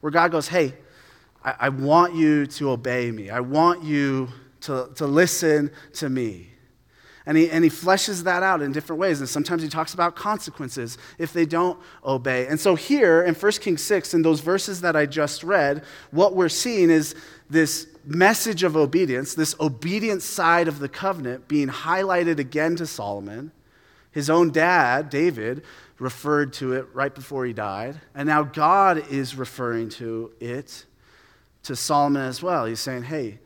Where 0.00 0.10
God 0.10 0.30
goes, 0.30 0.48
hey, 0.48 0.74
I, 1.44 1.54
I 1.60 1.68
want 1.68 2.14
you 2.14 2.46
to 2.46 2.70
obey 2.70 3.10
me. 3.10 3.30
I 3.30 3.40
want 3.40 3.82
you 3.82 4.28
to, 4.62 4.90
to 4.96 5.06
listen 5.06 5.70
to 5.94 6.08
me. 6.08 6.48
And 7.26 7.36
he, 7.36 7.50
and 7.50 7.62
he 7.62 7.70
fleshes 7.70 8.24
that 8.24 8.42
out 8.42 8.62
in 8.62 8.72
different 8.72 8.98
ways. 8.98 9.20
And 9.20 9.28
sometimes 9.28 9.62
he 9.62 9.68
talks 9.68 9.94
about 9.94 10.16
consequences 10.16 10.98
if 11.18 11.32
they 11.32 11.46
don't 11.46 11.78
obey. 12.04 12.46
And 12.46 12.58
so, 12.58 12.74
here 12.74 13.22
in 13.22 13.34
1 13.34 13.52
Kings 13.52 13.82
6, 13.82 14.14
in 14.14 14.22
those 14.22 14.40
verses 14.40 14.80
that 14.80 14.96
I 14.96 15.06
just 15.06 15.44
read, 15.44 15.84
what 16.10 16.34
we're 16.34 16.48
seeing 16.48 16.90
is 16.90 17.14
this 17.48 17.86
message 18.04 18.62
of 18.62 18.76
obedience, 18.76 19.34
this 19.34 19.54
obedient 19.60 20.22
side 20.22 20.66
of 20.66 20.78
the 20.78 20.88
covenant 20.88 21.46
being 21.46 21.68
highlighted 21.68 22.38
again 22.38 22.74
to 22.76 22.86
Solomon. 22.86 23.52
His 24.12 24.30
own 24.30 24.50
dad, 24.50 25.10
David, 25.10 25.62
referred 25.98 26.54
to 26.54 26.72
it 26.72 26.88
right 26.94 27.14
before 27.14 27.44
he 27.44 27.52
died. 27.52 28.00
And 28.14 28.26
now 28.26 28.42
God 28.42 29.06
is 29.10 29.36
referring 29.36 29.90
to 29.90 30.32
it 30.40 30.86
to 31.64 31.76
Solomon 31.76 32.22
as 32.22 32.42
well. 32.42 32.66
He's 32.66 32.80
saying, 32.80 33.04
hey, 33.04 33.38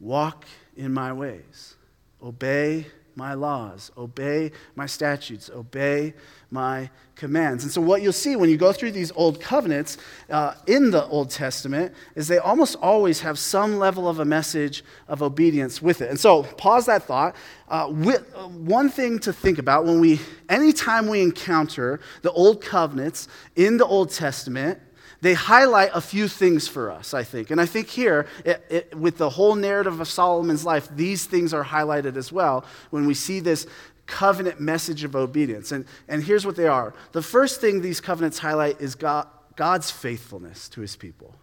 walk 0.00 0.46
in 0.76 0.92
my 0.92 1.12
ways, 1.12 1.76
obey 2.22 2.86
my 3.14 3.34
laws, 3.34 3.90
obey 3.96 4.52
my 4.74 4.86
statutes, 4.86 5.50
obey 5.50 6.14
my 6.50 6.90
commands. 7.14 7.62
And 7.62 7.72
so, 7.72 7.80
what 7.80 8.02
you'll 8.02 8.12
see 8.12 8.36
when 8.36 8.48
you 8.48 8.56
go 8.56 8.72
through 8.72 8.92
these 8.92 9.12
old 9.12 9.40
covenants 9.40 9.98
uh, 10.30 10.54
in 10.66 10.90
the 10.90 11.06
Old 11.06 11.30
Testament 11.30 11.94
is 12.14 12.28
they 12.28 12.38
almost 12.38 12.76
always 12.76 13.20
have 13.20 13.38
some 13.38 13.78
level 13.78 14.08
of 14.08 14.18
a 14.18 14.24
message 14.24 14.82
of 15.08 15.22
obedience 15.22 15.82
with 15.82 16.00
it. 16.00 16.10
And 16.10 16.18
so, 16.18 16.42
pause 16.42 16.86
that 16.86 17.04
thought. 17.04 17.36
Uh, 17.68 17.88
with, 17.90 18.26
uh, 18.34 18.48
one 18.48 18.88
thing 18.88 19.18
to 19.20 19.32
think 19.32 19.58
about 19.58 19.84
when 19.84 20.00
we, 20.00 20.20
anytime 20.48 21.06
we 21.06 21.22
encounter 21.22 22.00
the 22.22 22.32
old 22.32 22.60
covenants 22.60 23.28
in 23.56 23.76
the 23.76 23.86
Old 23.86 24.10
Testament, 24.10 24.78
they 25.22 25.34
highlight 25.34 25.90
a 25.94 26.00
few 26.00 26.26
things 26.26 26.66
for 26.66 26.90
us, 26.90 27.14
I 27.14 27.22
think. 27.22 27.52
And 27.52 27.60
I 27.60 27.64
think 27.64 27.88
here, 27.88 28.26
it, 28.44 28.66
it, 28.68 28.94
with 28.98 29.18
the 29.18 29.30
whole 29.30 29.54
narrative 29.54 30.00
of 30.00 30.08
Solomon's 30.08 30.64
life, 30.64 30.88
these 30.96 31.26
things 31.26 31.54
are 31.54 31.64
highlighted 31.64 32.16
as 32.16 32.32
well 32.32 32.64
when 32.90 33.06
we 33.06 33.14
see 33.14 33.38
this 33.38 33.68
covenant 34.06 34.60
message 34.60 35.04
of 35.04 35.14
obedience. 35.14 35.70
And, 35.70 35.84
and 36.08 36.24
here's 36.24 36.44
what 36.44 36.56
they 36.56 36.66
are 36.66 36.92
the 37.12 37.22
first 37.22 37.60
thing 37.60 37.80
these 37.80 38.00
covenants 38.00 38.40
highlight 38.40 38.80
is 38.80 38.96
God, 38.96 39.28
God's 39.54 39.92
faithfulness 39.92 40.68
to 40.70 40.80
his 40.80 40.96
people. 40.96 41.36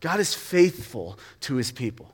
God 0.00 0.18
is 0.18 0.34
faithful 0.34 1.16
to 1.42 1.54
his 1.54 1.70
people. 1.70 2.12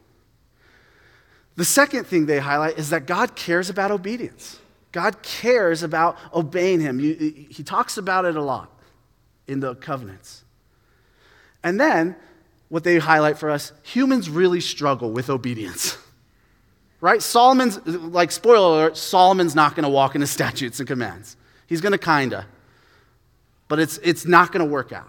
The 1.56 1.64
second 1.64 2.08
thing 2.08 2.26
they 2.26 2.40
highlight 2.40 2.78
is 2.78 2.90
that 2.90 3.06
God 3.06 3.34
cares 3.34 3.70
about 3.70 3.90
obedience. 3.90 4.58
God 4.92 5.22
cares 5.22 5.82
about 5.82 6.18
obeying 6.34 6.80
him. 6.80 6.98
He 6.98 7.62
talks 7.64 7.96
about 7.96 8.26
it 8.26 8.36
a 8.36 8.42
lot 8.42 8.70
in 9.48 9.60
the 9.60 9.74
covenants. 9.76 10.44
And 11.62 11.78
then, 11.78 12.16
what 12.68 12.84
they 12.84 12.98
highlight 12.98 13.38
for 13.38 13.50
us 13.50 13.72
humans 13.82 14.30
really 14.30 14.60
struggle 14.60 15.10
with 15.10 15.28
obedience. 15.28 15.98
Right? 17.00 17.22
Solomon's, 17.22 17.84
like, 17.86 18.30
spoiler 18.30 18.82
alert, 18.82 18.96
Solomon's 18.96 19.54
not 19.54 19.74
going 19.74 19.84
to 19.84 19.88
walk 19.88 20.14
in 20.14 20.22
into 20.22 20.32
statutes 20.32 20.80
and 20.80 20.86
commands. 20.86 21.36
He's 21.66 21.80
going 21.80 21.92
to 21.92 21.98
kinda. 21.98 22.46
But 23.68 23.78
it's, 23.78 23.98
it's 23.98 24.26
not 24.26 24.52
going 24.52 24.66
to 24.66 24.70
work 24.70 24.92
out. 24.92 25.08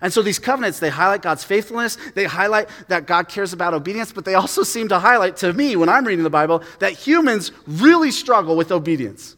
And 0.00 0.12
so 0.12 0.22
these 0.22 0.38
covenants, 0.38 0.78
they 0.78 0.90
highlight 0.90 1.22
God's 1.22 1.42
faithfulness. 1.44 1.98
They 2.14 2.24
highlight 2.24 2.68
that 2.86 3.06
God 3.06 3.28
cares 3.28 3.52
about 3.52 3.74
obedience, 3.74 4.12
but 4.12 4.24
they 4.24 4.34
also 4.34 4.62
seem 4.62 4.88
to 4.88 4.98
highlight 4.98 5.36
to 5.38 5.52
me, 5.52 5.76
when 5.76 5.88
I'm 5.88 6.04
reading 6.04 6.22
the 6.22 6.30
Bible, 6.30 6.62
that 6.78 6.92
humans 6.92 7.50
really 7.66 8.10
struggle 8.10 8.56
with 8.56 8.70
obedience. 8.70 9.36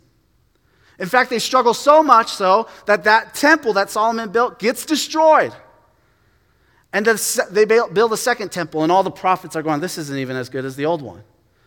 In 0.98 1.08
fact, 1.08 1.30
they 1.30 1.38
struggle 1.38 1.72
so 1.72 2.02
much 2.02 2.28
so 2.28 2.68
that 2.84 3.04
that 3.04 3.34
temple 3.34 3.72
that 3.72 3.88
Solomon 3.90 4.30
built 4.30 4.58
gets 4.58 4.84
destroyed. 4.84 5.54
And 6.92 7.06
they 7.06 7.64
build 7.64 8.12
a 8.12 8.16
second 8.16 8.50
temple, 8.50 8.82
and 8.82 8.90
all 8.90 9.02
the 9.02 9.10
prophets 9.10 9.54
are 9.54 9.62
going, 9.62 9.80
This 9.80 9.96
isn't 9.96 10.18
even 10.18 10.36
as 10.36 10.48
good 10.48 10.64
as 10.64 10.76
the 10.76 10.86
old 10.86 11.02
one. 11.02 11.22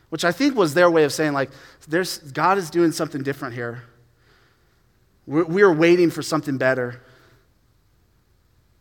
Which 0.09 0.25
I 0.25 0.31
think 0.31 0.55
was 0.55 0.73
their 0.73 0.91
way 0.91 1.05
of 1.05 1.13
saying, 1.13 1.33
like, 1.33 1.49
there's, 1.87 2.19
God 2.19 2.57
is 2.57 2.69
doing 2.69 2.91
something 2.91 3.23
different 3.23 3.55
here. 3.55 3.83
We're, 5.25 5.73
waiting 5.73 6.11
for 6.11 6.21
something 6.21 6.57
better. 6.57 7.01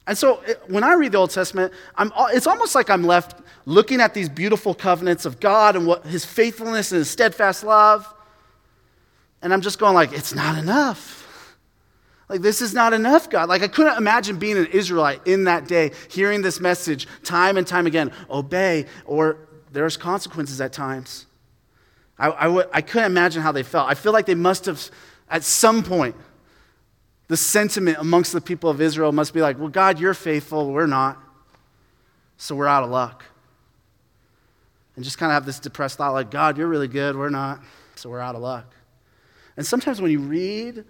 And 0.06 0.18
so 0.18 0.42
when 0.66 0.82
I 0.82 0.94
read 0.94 1.12
the 1.12 1.18
Old 1.18 1.30
Testament, 1.30 1.72
I'm, 1.94 2.12
it's 2.32 2.48
almost 2.48 2.74
like 2.74 2.90
I'm 2.90 3.04
left 3.04 3.40
looking 3.64 4.00
at 4.00 4.12
these 4.12 4.28
beautiful 4.28 4.74
covenants 4.74 5.24
of 5.24 5.38
God 5.38 5.76
and 5.76 5.86
what 5.86 6.04
his 6.04 6.24
faithfulness 6.24 6.90
and 6.90 6.98
his 6.98 7.10
steadfast 7.10 7.62
love. 7.62 8.12
And 9.40 9.52
I'm 9.52 9.60
just 9.60 9.78
going 9.78 9.94
like, 9.94 10.12
it's 10.12 10.34
not 10.34 10.58
enough. 10.58 11.21
Like, 12.32 12.40
this 12.40 12.62
is 12.62 12.72
not 12.72 12.94
enough, 12.94 13.28
God. 13.28 13.50
Like, 13.50 13.60
I 13.60 13.68
couldn't 13.68 13.98
imagine 13.98 14.38
being 14.38 14.56
an 14.56 14.64
Israelite 14.68 15.20
in 15.26 15.44
that 15.44 15.68
day, 15.68 15.90
hearing 16.08 16.40
this 16.40 16.60
message 16.60 17.06
time 17.22 17.58
and 17.58 17.66
time 17.66 17.86
again 17.86 18.10
obey, 18.30 18.86
or 19.04 19.36
there's 19.70 19.98
consequences 19.98 20.58
at 20.58 20.72
times. 20.72 21.26
I, 22.18 22.30
I, 22.30 22.44
w- 22.44 22.66
I 22.72 22.80
couldn't 22.80 23.12
imagine 23.12 23.42
how 23.42 23.52
they 23.52 23.62
felt. 23.62 23.86
I 23.86 23.92
feel 23.92 24.14
like 24.14 24.24
they 24.24 24.34
must 24.34 24.64
have, 24.64 24.82
at 25.28 25.44
some 25.44 25.82
point, 25.82 26.16
the 27.28 27.36
sentiment 27.36 27.98
amongst 27.98 28.32
the 28.32 28.40
people 28.40 28.70
of 28.70 28.80
Israel 28.80 29.12
must 29.12 29.34
be 29.34 29.42
like, 29.42 29.58
well, 29.58 29.68
God, 29.68 30.00
you're 30.00 30.14
faithful, 30.14 30.72
we're 30.72 30.86
not. 30.86 31.18
So 32.38 32.54
we're 32.54 32.66
out 32.66 32.82
of 32.82 32.88
luck. 32.88 33.26
And 34.96 35.04
just 35.04 35.18
kind 35.18 35.30
of 35.30 35.34
have 35.34 35.44
this 35.44 35.58
depressed 35.58 35.98
thought 35.98 36.12
like, 36.12 36.30
God, 36.30 36.56
you're 36.56 36.66
really 36.66 36.88
good, 36.88 37.14
we're 37.14 37.28
not. 37.28 37.60
So 37.96 38.08
we're 38.08 38.20
out 38.20 38.36
of 38.36 38.40
luck. 38.40 38.72
And 39.58 39.66
sometimes 39.66 40.00
when 40.00 40.10
you 40.10 40.20
read 40.20 40.86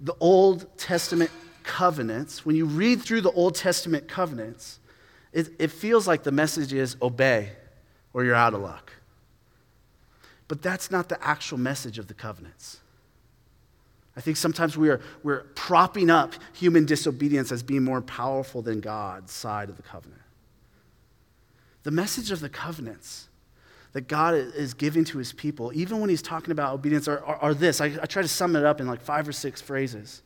the 0.00 0.14
Old 0.20 0.76
Testament 0.76 1.30
covenants, 1.62 2.44
when 2.44 2.56
you 2.56 2.66
read 2.66 3.02
through 3.02 3.22
the 3.22 3.30
Old 3.32 3.54
Testament 3.54 4.08
covenants, 4.08 4.78
it, 5.32 5.48
it 5.58 5.70
feels 5.70 6.06
like 6.06 6.22
the 6.22 6.32
message 6.32 6.72
is 6.72 6.96
obey 7.02 7.50
or 8.12 8.24
you're 8.24 8.34
out 8.34 8.54
of 8.54 8.60
luck. 8.60 8.92
But 10.46 10.62
that's 10.62 10.90
not 10.90 11.08
the 11.08 11.22
actual 11.24 11.58
message 11.58 11.98
of 11.98 12.06
the 12.06 12.14
covenants. 12.14 12.80
I 14.16 14.20
think 14.20 14.36
sometimes 14.36 14.76
we 14.76 14.90
are, 14.90 15.00
we're 15.22 15.42
propping 15.54 16.08
up 16.08 16.34
human 16.52 16.86
disobedience 16.86 17.50
as 17.50 17.62
being 17.62 17.82
more 17.82 18.00
powerful 18.00 18.62
than 18.62 18.80
God's 18.80 19.32
side 19.32 19.68
of 19.68 19.76
the 19.76 19.82
covenant. 19.82 20.20
The 21.82 21.90
message 21.90 22.30
of 22.30 22.40
the 22.40 22.48
covenants 22.48 23.28
that 23.94 24.08
God 24.08 24.34
is 24.34 24.74
giving 24.74 25.04
to 25.04 25.18
his 25.18 25.32
people, 25.32 25.70
even 25.72 26.00
when 26.00 26.10
he's 26.10 26.20
talking 26.20 26.50
about 26.50 26.74
obedience, 26.74 27.06
are, 27.08 27.24
are, 27.24 27.36
are 27.36 27.54
this. 27.54 27.80
I, 27.80 27.86
I 27.86 28.06
try 28.06 28.22
to 28.22 28.28
sum 28.28 28.56
it 28.56 28.64
up 28.64 28.80
in 28.80 28.88
like 28.88 29.00
five 29.00 29.26
or 29.26 29.32
six 29.32 29.62
phrases. 29.62 30.20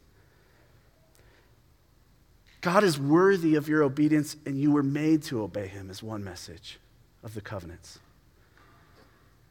God 2.62 2.83
is 2.83 2.98
worthy 2.98 3.54
of 3.54 3.68
your 3.68 3.83
obedience, 3.83 4.37
and 4.46 4.59
you 4.59 4.72
were 4.72 4.83
made 4.83 5.22
to 5.24 5.42
obey 5.42 5.68
him, 5.68 5.90
is 5.90 6.02
one 6.02 6.24
message 6.24 6.81
of 7.22 7.35
the 7.35 7.42
covenants. 7.42 7.98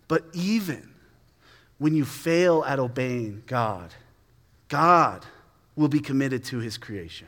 But 0.08 0.25
even 0.34 0.93
when 1.77 1.95
you 1.95 2.03
fail 2.03 2.65
at 2.65 2.80
obeying 2.80 3.43
God, 3.45 3.93
God 4.67 5.25
will 5.75 5.89
be 5.89 5.99
committed 5.99 6.43
to 6.45 6.58
his 6.58 6.77
creation. 6.77 7.27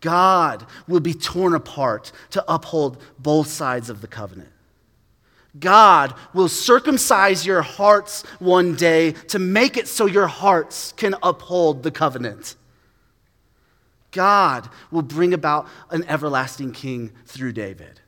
God 0.00 0.64
will 0.86 1.00
be 1.00 1.12
torn 1.12 1.54
apart 1.54 2.12
to 2.30 2.42
uphold 2.50 3.02
both 3.18 3.48
sides 3.48 3.90
of 3.90 4.00
the 4.00 4.06
covenant. 4.06 4.48
God 5.58 6.14
will 6.34 6.48
circumcise 6.48 7.46
your 7.46 7.62
hearts 7.62 8.22
one 8.38 8.74
day 8.74 9.12
to 9.28 9.38
make 9.38 9.76
it 9.76 9.88
so 9.88 10.06
your 10.06 10.26
hearts 10.26 10.92
can 10.96 11.14
uphold 11.22 11.82
the 11.82 11.90
covenant. 11.90 12.56
God 14.10 14.68
will 14.90 15.02
bring 15.02 15.34
about 15.34 15.68
an 15.90 16.04
everlasting 16.04 16.72
king 16.72 17.12
through 17.26 17.52
David. 17.52 18.00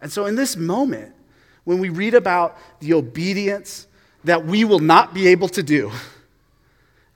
And 0.00 0.10
so, 0.10 0.26
in 0.26 0.36
this 0.36 0.56
moment, 0.56 1.14
when 1.64 1.78
we 1.78 1.88
read 1.88 2.14
about 2.14 2.56
the 2.80 2.94
obedience 2.94 3.86
that 4.24 4.46
we 4.46 4.64
will 4.64 4.78
not 4.78 5.12
be 5.12 5.28
able 5.28 5.48
to 5.50 5.62
do, 5.62 5.90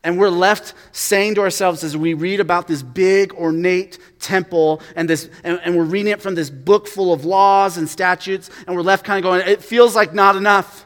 and 0.05 0.19
we're 0.19 0.31
left 0.31 0.75
saying 0.93 1.37
to 1.37 1.43
ourselves 1.43 1.85
as 1.85 1.97
we 1.97 2.15
read 2.15 2.41
about 2.41 2.67
this 2.67 2.83
big, 2.83 3.33
ornate 3.35 3.99
temple, 4.19 4.83
and, 4.97 5.09
this, 5.09 5.31
and, 5.45 5.61
and 5.65 5.77
we're 5.77 5.85
reading 5.85 6.13
it 6.13 6.21
from 6.21 6.35
this 6.35 6.51
book 6.51 6.89
full 6.89 7.13
of 7.13 7.25
laws 7.25 7.77
and 7.77 7.89
statutes, 7.89 8.51
and 8.67 8.75
we're 8.75 8.83
left 8.83 9.05
kind 9.05 9.19
of 9.19 9.23
going, 9.23 9.47
it 9.47 9.63
feels 9.63 9.95
like 9.95 10.13
not 10.13 10.35
enough. 10.35 10.85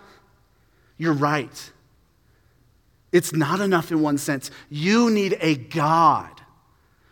You're 0.98 1.14
right. 1.14 1.72
It's 3.12 3.33
not 3.33 3.61
enough 3.61 3.90
in 3.90 4.02
one 4.02 4.18
sense. 4.18 4.50
You 4.68 5.11
need 5.11 5.38
a 5.40 5.55
God 5.55 6.31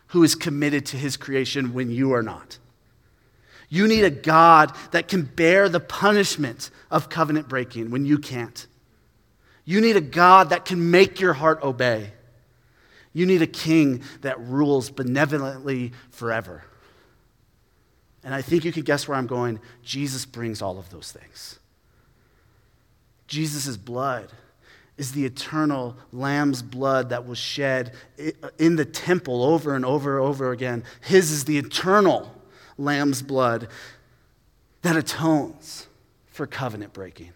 who 0.09 0.23
is 0.23 0.35
committed 0.35 0.87
to 0.87 0.97
his 0.97 1.17
creation 1.17 1.73
when 1.73 1.90
you 1.90 2.12
are 2.12 2.23
not. 2.23 2.59
You 3.69 3.88
need 3.88 4.05
a 4.05 4.11
God 4.11 4.77
that 4.93 5.09
can 5.09 5.23
bear 5.23 5.69
the 5.69 5.81
punishment 5.81 6.71
of 6.90 7.09
covenant 7.09 7.49
breaking 7.49 7.90
when 7.90 8.05
you 8.05 8.19
can't. 8.19 8.67
You 9.64 9.81
need 9.81 9.96
a 9.96 10.00
God 10.00 10.50
that 10.50 10.64
can 10.64 10.90
make 10.90 11.20
your 11.20 11.33
heart 11.33 11.62
obey. 11.62 12.12
You 13.12 13.27
need 13.27 13.42
a 13.42 13.46
king 13.46 14.03
that 14.20 14.40
rules 14.40 14.90
benevolently 14.90 15.92
forever. 16.11 16.64
And 18.22 18.35
I 18.35 18.42
think 18.42 18.64
you 18.64 18.72
can 18.72 18.83
guess 18.83 19.07
where 19.07 19.16
I'm 19.16 19.27
going. 19.27 19.61
Jesus 19.83 20.27
brings 20.27 20.61
all 20.61 20.79
of 20.79 20.90
those 20.90 21.12
things. 21.12 21.59
Jesus' 23.27 23.77
blood 23.77 24.31
is 24.96 25.12
the 25.12 25.24
eternal 25.24 25.96
lamb's 26.12 26.62
blood 26.62 27.11
that 27.11 27.27
was 27.27 27.38
shed 27.38 27.94
in 28.59 28.77
the 28.77 28.85
temple 28.85 29.42
over 29.42 29.74
and 29.74 29.85
over 29.85 30.18
and 30.18 30.27
over 30.27 30.53
again. 30.53 30.85
His 31.00 31.31
is 31.31 31.44
the 31.44 31.59
eternal 31.59 32.33
lamb's 32.79 33.22
blood 33.22 33.68
that 34.83 34.96
atones 34.96 35.88
for 36.27 36.46
covenant 36.46 36.92
breaking. 36.92 37.33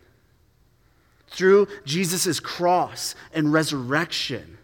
Through 1.30 1.68
Jesus' 1.84 2.40
cross 2.40 3.14
and 3.32 3.52
resurrection, 3.52 4.58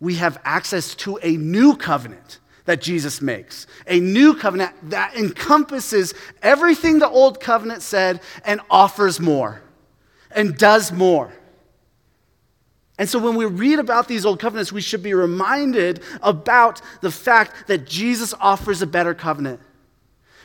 we 0.00 0.14
have 0.16 0.40
access 0.44 0.94
to 0.96 1.18
a 1.22 1.36
new 1.36 1.76
covenant 1.76 2.38
that 2.64 2.80
Jesus 2.80 3.20
makes. 3.20 3.66
A 3.86 4.00
new 4.00 4.34
covenant 4.34 4.72
that 4.90 5.16
encompasses 5.16 6.14
everything 6.42 6.98
the 6.98 7.08
old 7.08 7.40
covenant 7.40 7.82
said 7.82 8.20
and 8.44 8.60
offers 8.70 9.20
more 9.20 9.62
and 10.30 10.56
does 10.56 10.92
more. 10.92 11.32
And 12.98 13.08
so 13.08 13.18
when 13.18 13.34
we 13.34 13.44
read 13.44 13.80
about 13.80 14.06
these 14.06 14.24
old 14.24 14.38
covenants, 14.38 14.72
we 14.72 14.80
should 14.80 15.02
be 15.02 15.14
reminded 15.14 16.02
about 16.22 16.80
the 17.00 17.10
fact 17.10 17.66
that 17.66 17.86
Jesus 17.86 18.32
offers 18.40 18.82
a 18.82 18.86
better 18.86 19.14
covenant. 19.14 19.60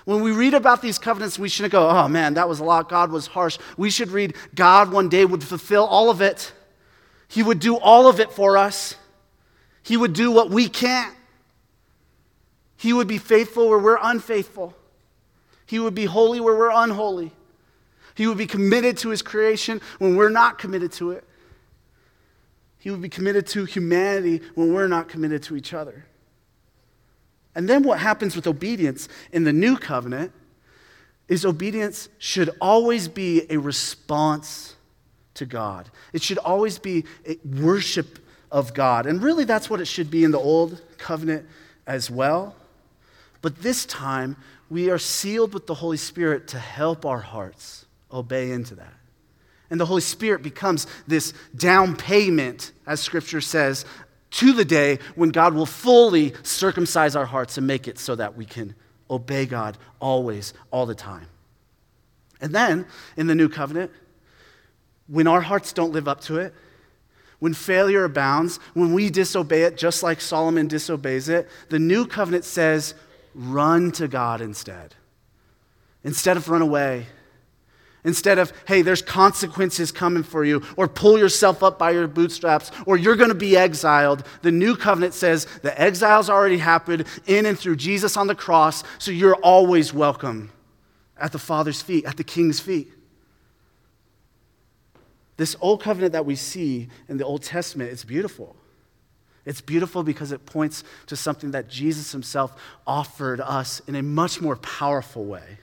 When 0.05 0.21
we 0.21 0.31
read 0.31 0.53
about 0.53 0.81
these 0.81 0.97
covenants, 0.97 1.37
we 1.37 1.49
shouldn't 1.49 1.71
go, 1.71 1.89
oh 1.89 2.07
man, 2.07 2.35
that 2.35 2.47
was 2.47 2.59
a 2.59 2.63
lot. 2.63 2.89
God 2.89 3.11
was 3.11 3.27
harsh. 3.27 3.57
We 3.77 3.89
should 3.89 4.09
read, 4.09 4.35
God 4.55 4.91
one 4.91 5.09
day 5.09 5.25
would 5.25 5.43
fulfill 5.43 5.85
all 5.85 6.09
of 6.09 6.21
it. 6.21 6.53
He 7.27 7.43
would 7.43 7.59
do 7.59 7.77
all 7.77 8.07
of 8.07 8.19
it 8.19 8.31
for 8.31 8.57
us. 8.57 8.95
He 9.83 9.97
would 9.97 10.13
do 10.13 10.31
what 10.31 10.49
we 10.49 10.67
can't. 10.67 11.15
He 12.77 12.93
would 12.93 13.07
be 13.07 13.17
faithful 13.17 13.69
where 13.69 13.79
we're 13.79 13.99
unfaithful. 14.01 14.73
He 15.65 15.79
would 15.79 15.93
be 15.93 16.05
holy 16.05 16.39
where 16.39 16.55
we're 16.55 16.71
unholy. 16.71 17.31
He 18.15 18.25
would 18.25 18.37
be 18.37 18.47
committed 18.47 18.97
to 18.97 19.09
his 19.09 19.21
creation 19.21 19.81
when 19.99 20.15
we're 20.15 20.29
not 20.29 20.57
committed 20.57 20.91
to 20.93 21.11
it. 21.11 21.23
He 22.79 22.89
would 22.89 23.01
be 23.01 23.09
committed 23.09 23.45
to 23.47 23.65
humanity 23.65 24.41
when 24.55 24.73
we're 24.73 24.87
not 24.87 25.09
committed 25.09 25.43
to 25.43 25.55
each 25.55 25.73
other. 25.73 26.05
And 27.59 27.67
then 27.67 27.83
what 27.83 27.99
happens 27.99 28.37
with 28.37 28.47
obedience 28.47 29.09
in 29.33 29.43
the 29.43 29.51
new 29.51 29.75
covenant 29.75 30.31
is 31.27 31.43
obedience 31.43 32.07
should 32.17 32.51
always 32.61 33.09
be 33.09 33.51
a 33.51 33.57
response 33.57 34.77
to 35.33 35.45
God. 35.45 35.91
It 36.13 36.23
should 36.23 36.37
always 36.37 36.79
be 36.79 37.03
a 37.27 37.37
worship 37.45 38.17
of 38.49 38.73
God. 38.73 39.05
And 39.05 39.21
really, 39.21 39.43
that's 39.43 39.69
what 39.69 39.81
it 39.81 39.89
should 39.89 40.09
be 40.09 40.23
in 40.23 40.31
the 40.31 40.39
old 40.39 40.81
covenant 40.97 41.47
as 41.85 42.09
well. 42.09 42.55
But 43.41 43.61
this 43.61 43.85
time, 43.85 44.37
we 44.69 44.89
are 44.89 44.97
sealed 44.97 45.53
with 45.53 45.67
the 45.67 45.73
Holy 45.73 45.97
Spirit 45.97 46.47
to 46.47 46.59
help 46.59 47.05
our 47.05 47.19
hearts 47.19 47.85
obey 48.09 48.51
into 48.51 48.75
that. 48.75 48.93
And 49.69 49.81
the 49.81 49.85
Holy 49.85 49.99
Spirit 49.99 50.43
becomes 50.43 50.87
this 51.07 51.33
down 51.57 51.97
payment, 51.97 52.71
as 52.87 53.01
Scripture 53.01 53.41
says, 53.41 53.83
to 54.31 54.53
the 54.53 54.65
day 54.65 54.99
when 55.15 55.29
God 55.29 55.53
will 55.53 55.65
fully 55.65 56.33
circumcise 56.43 57.15
our 57.15 57.25
hearts 57.25 57.57
and 57.57 57.65
make 57.65 57.87
it 57.87 57.97
so 57.97 58.15
that 58.15 58.35
we 58.35 58.45
can 58.45 58.75
obey 59.09 59.45
God 59.45 59.77
always, 59.99 60.53
all 60.71 60.85
the 60.85 60.95
time. 60.95 61.27
And 62.41 62.53
then 62.53 62.85
in 63.17 63.27
the 63.27 63.35
new 63.35 63.49
covenant, 63.49 63.91
when 65.07 65.27
our 65.27 65.41
hearts 65.41 65.73
don't 65.73 65.91
live 65.91 66.07
up 66.07 66.21
to 66.21 66.37
it, 66.37 66.53
when 67.39 67.53
failure 67.53 68.03
abounds, 68.03 68.59
when 68.73 68.93
we 68.93 69.09
disobey 69.09 69.63
it, 69.63 69.77
just 69.77 70.03
like 70.03 70.21
Solomon 70.21 70.67
disobeys 70.67 71.29
it, 71.29 71.47
the 71.69 71.79
new 71.79 72.05
covenant 72.05 72.45
says, 72.45 72.93
run 73.33 73.91
to 73.93 74.07
God 74.07 74.41
instead. 74.41 74.95
Instead 76.03 76.37
of 76.37 76.49
run 76.49 76.61
away, 76.61 77.07
Instead 78.03 78.39
of, 78.39 78.53
hey, 78.65 78.81
there's 78.81 79.01
consequences 79.01 79.91
coming 79.91 80.23
for 80.23 80.45
you, 80.45 80.63
or 80.77 80.87
pull 80.87 81.19
yourself 81.19 81.61
up 81.61 81.77
by 81.77 81.91
your 81.91 82.07
bootstraps, 82.07 82.71
or 82.85 82.97
you're 82.97 83.15
going 83.15 83.29
to 83.29 83.35
be 83.35 83.57
exiled, 83.57 84.23
the 84.41 84.51
new 84.51 84.75
covenant 84.75 85.13
says 85.13 85.45
the 85.61 85.81
exile's 85.81 86.29
already 86.29 86.57
happened 86.57 87.05
in 87.27 87.45
and 87.45 87.59
through 87.59 87.75
Jesus 87.75 88.15
on 88.15 88.27
the 88.27 88.35
cross, 88.35 88.83
so 88.99 89.11
you're 89.11 89.35
always 89.35 89.93
welcome 89.93 90.51
at 91.17 91.33
the 91.33 91.39
Father's 91.39 91.81
feet, 91.81 92.05
at 92.05 92.15
the 92.15 92.23
King's 92.23 92.61
feet. 92.61 92.93
This 95.35 95.55
old 95.59 95.81
covenant 95.81 96.13
that 96.13 96.25
we 96.25 96.35
see 96.35 96.87
in 97.09 97.17
the 97.17 97.25
Old 97.25 97.43
Testament, 97.43 97.91
it's 97.91 98.05
beautiful. 98.05 98.55
It's 99.45 99.61
beautiful 99.61 100.03
because 100.03 100.31
it 100.31 100.45
points 100.45 100.83
to 101.07 101.15
something 101.15 101.51
that 101.51 101.69
Jesus 101.69 102.11
himself 102.11 102.55
offered 102.85 103.41
us 103.41 103.81
in 103.87 103.95
a 103.95 104.03
much 104.03 104.41
more 104.41 104.55
powerful 104.57 105.25
way 105.25 105.59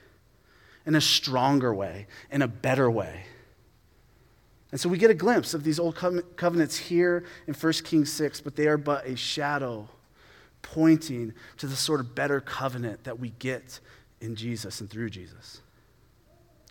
in 0.87 0.95
a 0.95 1.01
stronger 1.01 1.73
way, 1.73 2.07
in 2.31 2.41
a 2.41 2.47
better 2.47 2.89
way. 2.89 3.25
And 4.71 4.79
so 4.79 4.89
we 4.89 4.97
get 4.97 5.11
a 5.11 5.13
glimpse 5.13 5.53
of 5.53 5.63
these 5.63 5.79
old 5.79 5.95
covenants 5.95 6.77
here 6.77 7.25
in 7.45 7.53
1 7.53 7.73
Kings 7.83 8.11
6, 8.11 8.41
but 8.41 8.55
they 8.55 8.67
are 8.67 8.77
but 8.77 9.05
a 9.05 9.15
shadow 9.15 9.87
pointing 10.61 11.33
to 11.57 11.67
the 11.67 11.75
sort 11.75 11.99
of 11.99 12.15
better 12.15 12.41
covenant 12.41 13.03
that 13.03 13.19
we 13.19 13.29
get 13.37 13.79
in 14.21 14.35
Jesus 14.35 14.81
and 14.81 14.89
through 14.89 15.09
Jesus. 15.09 15.61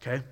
Okay? 0.01 0.23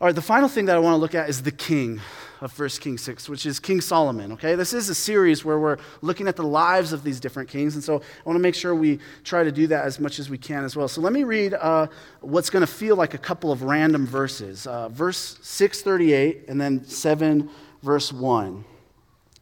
All 0.00 0.08
right, 0.08 0.14
the 0.14 0.20
final 0.20 0.48
thing 0.48 0.64
that 0.64 0.74
I 0.74 0.80
want 0.80 0.94
to 0.94 0.98
look 0.98 1.14
at 1.14 1.28
is 1.28 1.42
the 1.42 1.52
king 1.52 2.00
of 2.40 2.58
1 2.58 2.68
Kings 2.80 3.00
6, 3.02 3.28
which 3.28 3.46
is 3.46 3.60
King 3.60 3.80
Solomon. 3.80 4.32
Okay, 4.32 4.56
this 4.56 4.72
is 4.72 4.88
a 4.88 4.94
series 4.94 5.44
where 5.44 5.60
we're 5.60 5.76
looking 6.02 6.26
at 6.26 6.34
the 6.34 6.42
lives 6.42 6.92
of 6.92 7.04
these 7.04 7.20
different 7.20 7.48
kings, 7.48 7.76
and 7.76 7.84
so 7.84 7.98
I 7.98 8.22
want 8.24 8.34
to 8.34 8.40
make 8.42 8.56
sure 8.56 8.74
we 8.74 8.98
try 9.22 9.44
to 9.44 9.52
do 9.52 9.68
that 9.68 9.84
as 9.84 10.00
much 10.00 10.18
as 10.18 10.28
we 10.28 10.36
can 10.36 10.64
as 10.64 10.74
well. 10.74 10.88
So 10.88 11.00
let 11.00 11.12
me 11.12 11.22
read 11.22 11.54
uh, 11.54 11.86
what's 12.22 12.50
going 12.50 12.62
to 12.62 12.70
feel 12.70 12.96
like 12.96 13.14
a 13.14 13.18
couple 13.18 13.52
of 13.52 13.62
random 13.62 14.04
verses. 14.04 14.66
Uh, 14.66 14.88
verse 14.88 15.38
638 15.42 16.46
and 16.48 16.60
then 16.60 16.84
7, 16.84 17.48
verse 17.80 18.12
1. 18.12 18.64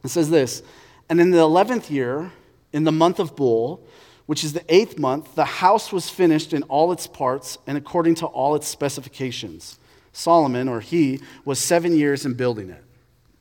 It 0.03 0.09
says 0.09 0.29
this 0.29 0.61
And 1.09 1.19
in 1.19 1.31
the 1.31 1.39
11th 1.39 1.89
year, 1.89 2.31
in 2.71 2.83
the 2.83 2.91
month 2.91 3.19
of 3.19 3.35
Bul, 3.35 3.83
which 4.27 4.43
is 4.43 4.53
the 4.53 4.63
eighth 4.73 4.99
month, 4.99 5.33
the 5.33 5.45
house 5.45 5.91
was 5.91 6.11
finished 6.11 6.53
in 6.53 6.61
all 6.63 6.91
its 6.91 7.07
parts 7.07 7.57
and 7.65 7.75
according 7.75 8.15
to 8.15 8.27
all 8.27 8.53
its 8.53 8.67
specifications. 8.67 9.79
Solomon, 10.13 10.69
or 10.69 10.79
he, 10.79 11.19
was 11.43 11.59
seven 11.59 11.95
years 11.95 12.25
in 12.25 12.35
building 12.35 12.69
it. 12.69 12.83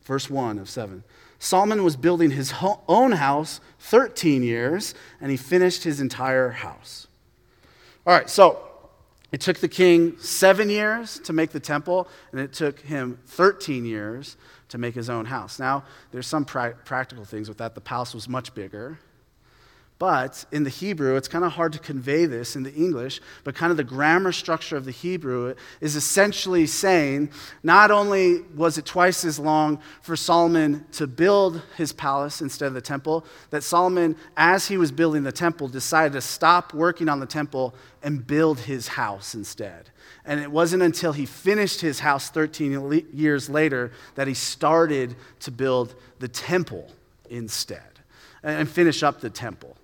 verse 0.03 0.29
1 0.29 0.59
of 0.59 0.69
7. 0.69 1.05
Solomon 1.39 1.85
was 1.85 1.97
building 1.97 2.31
his 2.31 2.55
own 2.89 3.13
house 3.13 3.61
13 3.79 4.43
years, 4.43 4.95
and 5.21 5.31
he 5.31 5.37
finished 5.37 5.85
his 5.85 6.01
entire 6.01 6.51
house. 6.51 7.07
All 8.07 8.15
right, 8.15 8.29
so 8.29 8.59
it 9.33 9.41
took 9.41 9.59
the 9.59 9.69
king 9.69 10.19
seven 10.19 10.71
years 10.71 11.19
to 11.21 11.33
make 11.33 11.51
the 11.51 11.61
temple, 11.61 12.09
and 12.33 12.41
it 12.41 12.53
took 12.53 12.81
him 12.81 13.19
13 13.27 13.85
years 13.85 14.37
to 14.69 14.79
make 14.79 14.95
his 14.95 15.11
own 15.11 15.27
house. 15.27 15.59
Now, 15.59 15.85
there's 16.11 16.27
some 16.27 16.45
pra- 16.45 16.77
practical 16.85 17.25
things 17.25 17.49
with 17.49 17.59
that. 17.59 17.75
The 17.75 17.81
palace 17.81 18.15
was 18.15 18.29
much 18.29 18.55
bigger. 18.55 18.99
But 20.03 20.47
in 20.51 20.65
the 20.65 20.69
Hebrew, 20.69 21.15
it's 21.15 21.29
kind 21.29 21.45
of 21.45 21.53
hard 21.53 21.73
to 21.75 21.79
convey 21.79 22.27
this 22.27 22.57
in 22.57 22.65
the 22.65 22.75
English, 22.75 23.21
but 23.45 23.55
kind 23.55 23.71
of 23.71 23.77
the 23.77 23.85
grammar 23.85 24.33
structure 24.33 24.77
of 24.77 24.85
the 24.85 24.91
Hebrew 24.91 25.55
is 25.81 25.95
essentially 25.95 26.67
saying 26.67 27.31
not 27.63 27.93
only 27.93 28.41
was 28.57 28.79
it 28.79 28.85
twice 28.85 29.25
as 29.25 29.39
long 29.39 29.79
for 30.01 30.17
Solomon 30.17 30.85
to 30.95 31.07
build 31.07 31.63
his 31.77 31.93
palace 31.93 32.41
instead 32.41 32.67
of 32.67 32.75
the 32.75 32.81
temple, 32.81 33.25
that 33.51 33.63
Solomon, 33.63 34.17
as 34.37 34.67
he 34.67 34.77
was 34.77 34.91
building 34.91 35.23
the 35.23 35.31
temple, 35.31 35.69
decided 35.69 36.15
to 36.15 36.21
stop 36.21 36.75
working 36.75 37.09
on 37.09 37.21
the 37.21 37.25
temple 37.25 37.73
and 38.03 38.27
build 38.27 38.59
his 38.59 38.89
house 38.89 39.37
instead. 39.37 39.91
And 40.25 40.41
it 40.41 40.51
wasn't 40.51 40.83
until 40.83 41.13
he 41.13 41.27
finished 41.27 41.81
his 41.81 42.01
house 42.01 42.29
13 42.29 43.07
years 43.13 43.49
later 43.49 43.93
that 44.17 44.27
he 44.27 44.35
started 44.35 45.15
to 45.39 45.53
build 45.53 45.95
the 46.19 46.27
temple 46.27 46.91
instead 47.31 48.01
and 48.43 48.69
finish 48.69 49.05
up 49.05 49.21
the 49.21 49.31
temple. 49.31 49.77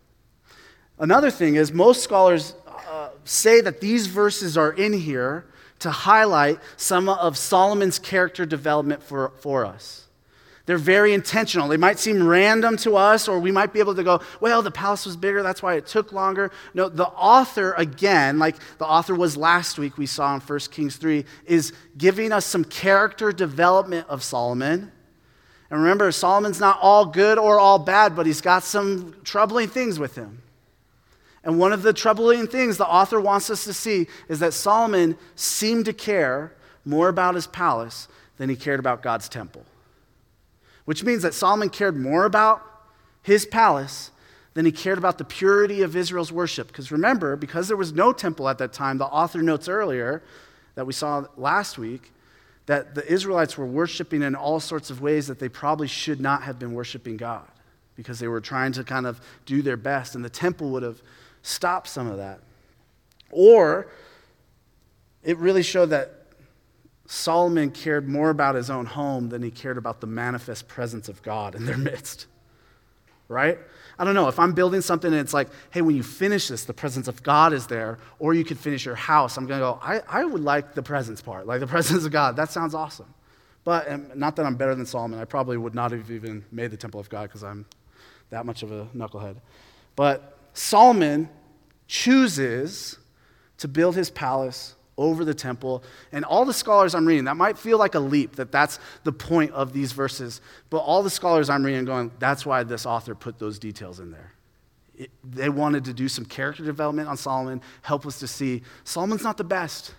Another 1.01 1.31
thing 1.31 1.55
is, 1.55 1.73
most 1.73 2.03
scholars 2.03 2.55
uh, 2.67 3.11
say 3.25 3.61
that 3.61 3.81
these 3.81 4.07
verses 4.07 4.57
are 4.57 4.73
in 4.73 4.93
here 4.93 5.47
to 5.79 5.91
highlight 5.91 6.59
some 6.77 7.09
of 7.09 7.37
Solomon's 7.37 7.99
character 7.99 8.45
development 8.45 9.03
for, 9.03 9.33
for 9.41 9.65
us. 9.65 10.09
They're 10.67 10.77
very 10.77 11.15
intentional. 11.15 11.67
They 11.67 11.79
might 11.79 11.99
seem 11.99 12.27
random 12.27 12.77
to 12.79 12.97
us, 12.97 13.27
or 13.27 13.39
we 13.39 13.51
might 13.51 13.73
be 13.73 13.79
able 13.79 13.95
to 13.95 14.03
go, 14.03 14.21
well, 14.39 14.61
the 14.61 14.71
palace 14.71 15.07
was 15.07 15.17
bigger, 15.17 15.43
that's 15.43 15.63
why 15.63 15.77
it 15.77 15.87
took 15.87 16.13
longer. 16.13 16.51
No, 16.75 16.91
the 16.91 17.07
author, 17.07 17.73
again, 17.79 18.39
like 18.39 18.57
the 18.77 18.85
author 18.85 19.15
was 19.15 19.35
last 19.35 19.79
week, 19.79 19.97
we 19.97 20.05
saw 20.05 20.35
in 20.35 20.43
1 20.43 20.59
Kings 20.71 20.97
3, 20.97 21.25
is 21.47 21.73
giving 21.97 22.33
us 22.33 22.45
some 22.45 22.65
character 22.65 23.33
development 23.33 24.07
of 24.11 24.23
Solomon. 24.23 24.93
And 25.71 25.81
remember, 25.81 26.13
Solomon's 26.13 26.61
not 26.61 26.79
all 26.83 27.07
good 27.07 27.39
or 27.39 27.59
all 27.59 27.79
bad, 27.79 28.15
but 28.15 28.27
he's 28.27 28.43
got 28.43 28.63
some 28.63 29.17
troubling 29.25 29.69
things 29.69 29.99
with 29.99 30.17
him. 30.17 30.43
And 31.49 31.59
one 31.59 31.73
of 31.73 31.81
the 31.81 31.95
troubling 31.95 32.47
things 32.47 32.77
the 32.77 32.87
author 32.87 33.19
wants 33.19 33.49
us 33.49 33.65
to 33.65 33.73
see 33.73 34.07
is 34.29 34.39
that 34.41 34.53
Solomon 34.53 35.17
seemed 35.35 35.87
to 35.87 35.95
care 35.95 36.53
more 36.85 37.09
about 37.09 37.35
his 37.37 37.47
palace 37.47 38.07
than 38.37 38.51
he 38.51 38.55
cared 38.55 38.79
about 38.79 39.03
God's 39.03 39.31
temple. 39.31 39.65
Which 40.85 41.03
means 41.03 41.23
that 41.23 41.33
Solomon 41.33 41.71
cared 41.71 41.97
more 41.97 42.27
about 42.27 42.63
his 43.23 43.47
palace 43.47 44.11
than 44.53 44.67
he 44.67 44.73
cared 44.73 44.99
about 44.99 45.17
the 45.17 45.25
purity 45.25 45.81
of 45.81 45.97
Israel's 45.97 46.31
worship. 46.31 46.67
Because 46.67 46.93
remember, 46.93 47.35
because 47.35 47.67
there 47.67 47.79
was 47.79 47.95
no 47.95 48.13
temple 48.13 48.47
at 48.47 48.59
that 48.59 48.75
time, 48.75 48.99
the 48.99 49.07
author 49.07 49.41
notes 49.41 49.69
earlier 49.69 50.23
that 50.75 50.87
we 50.87 50.93
saw 50.93 51.25
last 51.39 51.79
week 51.79 52.13
that 52.67 52.95
the 52.95 53.11
Israelites 53.11 53.57
were 53.57 53.65
worshiping 53.65 54.21
in 54.21 54.35
all 54.35 54.61
sorts 54.61 54.91
of 54.91 55.01
ways 55.01 55.29
that 55.29 55.39
they 55.39 55.49
probably 55.49 55.89
should 55.89 56.21
not 56.21 56.43
have 56.43 56.59
been 56.59 56.75
worshiping 56.75 57.17
God 57.17 57.49
because 57.97 58.19
they 58.19 58.29
were 58.29 58.43
trying 58.43 58.73
to 58.73 58.85
kind 58.85 59.07
of 59.07 59.19
do 59.47 59.63
their 59.63 59.79
best, 59.79 60.15
and 60.15 60.23
the 60.23 60.29
temple 60.29 60.69
would 60.71 60.83
have 60.83 61.01
stop 61.43 61.87
some 61.87 62.07
of 62.07 62.19
that. 62.19 62.41
Or 63.31 63.89
it 65.23 65.37
really 65.39 65.63
showed 65.63 65.91
that 65.91 66.15
Solomon 67.07 67.71
cared 67.71 68.09
more 68.09 68.31
about 68.31 68.55
his 68.55 68.71
own 68.71 68.87
home 68.87 69.31
than 69.31 69.43
he 69.43 69.51
cared 69.51 69.79
about 69.79 70.01
the 70.01 70.07
manifest 70.07 70.69
presence 70.69 71.09
of 71.09 71.23
God 71.23 71.55
in 71.55 71.65
their 71.65 71.79
midst. 71.79 72.27
Right? 73.29 73.59
I 73.99 74.05
don't 74.05 74.15
know. 74.15 74.29
If 74.29 74.39
I'm 74.39 74.53
building 74.53 74.81
something 74.81 75.13
and 75.13 75.21
it's 75.21 75.35
like, 75.35 75.49
hey, 75.71 75.83
when 75.83 75.97
you 75.97 76.03
finish 76.03 76.49
this, 76.49 76.65
the 76.65 76.73
presence 76.73 77.09
of 77.09 77.23
God 77.23 77.53
is 77.53 77.67
there, 77.67 77.99
or 78.19 78.33
you 78.33 78.45
could 78.45 78.59
finish 78.59 78.87
your 78.87 78.95
house, 78.95 79.37
I'm 79.37 79.47
going 79.47 79.61
to 79.61 79.65
go, 79.65 79.79
I, 79.83 80.01
I 80.09 80.25
would 80.25 80.43
like 80.43 80.75
the 80.75 80.83
presence 80.83 81.21
part, 81.21 81.47
like 81.47 81.61
the 81.61 81.67
presence 81.75 82.05
of 82.05 82.13
God. 82.13 82.37
That 82.37 82.51
sounds 82.51 82.75
awesome. 82.75 83.13
But 83.65 84.17
not 84.17 84.37
that 84.37 84.47
I'm 84.47 84.55
better 84.55 84.75
than 84.75 84.87
Solomon. 84.87 85.19
I 85.19 85.27
probably 85.27 85.59
would 85.59 85.75
not 85.75 85.91
have 85.91 86.11
even 86.11 86.45
made 86.51 86.71
the 86.71 86.77
temple 86.77 87.01
of 87.01 87.11
God 87.11 87.25
because 87.25 87.45
I'm 87.45 87.67
that 88.31 88.47
much 88.47 88.63
of 88.63 88.73
a 88.73 88.87
knucklehead. 88.97 89.37
But 89.97 90.38
Solomon 90.59 91.29
chooses 91.87 92.99
to 93.59 93.69
build 93.69 93.95
his 93.95 94.11
palace 94.11 94.75
over 94.97 95.25
the 95.25 95.33
temple. 95.33 95.85
And 96.11 96.25
all 96.25 96.45
the 96.45 96.53
scholars 96.53 96.97
I'm 96.97 97.07
reading, 97.07 97.27
that 97.27 97.37
might 97.37 97.57
feel 97.57 97.79
like 97.79 97.95
a 97.95 98.01
leap, 98.01 98.35
that 98.37 98.51
that's 98.51 98.81
the 99.05 99.13
point 99.13 99.53
of 99.53 99.73
these 99.73 99.93
verses. 99.93 100.41
But 100.69 100.79
all 100.79 101.05
the 101.05 101.11
scholars 101.11 101.49
I'm 101.49 101.65
reading 101.65 101.85
going, 101.85 102.11
that's 102.19 102.45
why 102.45 102.65
this 102.65 102.87
author 102.87 103.15
put 103.15 103.39
those 103.39 103.61
details 103.61 104.01
in 104.01 104.11
there. 104.11 104.33
It, 104.97 105.11
they 105.23 105.49
wanted 105.49 105.85
to 105.85 105.93
do 105.93 106.09
some 106.09 106.25
character 106.25 106.65
development 106.65 107.09
on 107.09 107.17
Solomon, 107.17 107.63
help 107.83 108.05
us 108.05 108.19
to 108.19 108.27
see 108.27 108.63
Solomon's 108.83 109.23
not 109.23 109.37
the 109.37 109.45
best. 109.45 109.95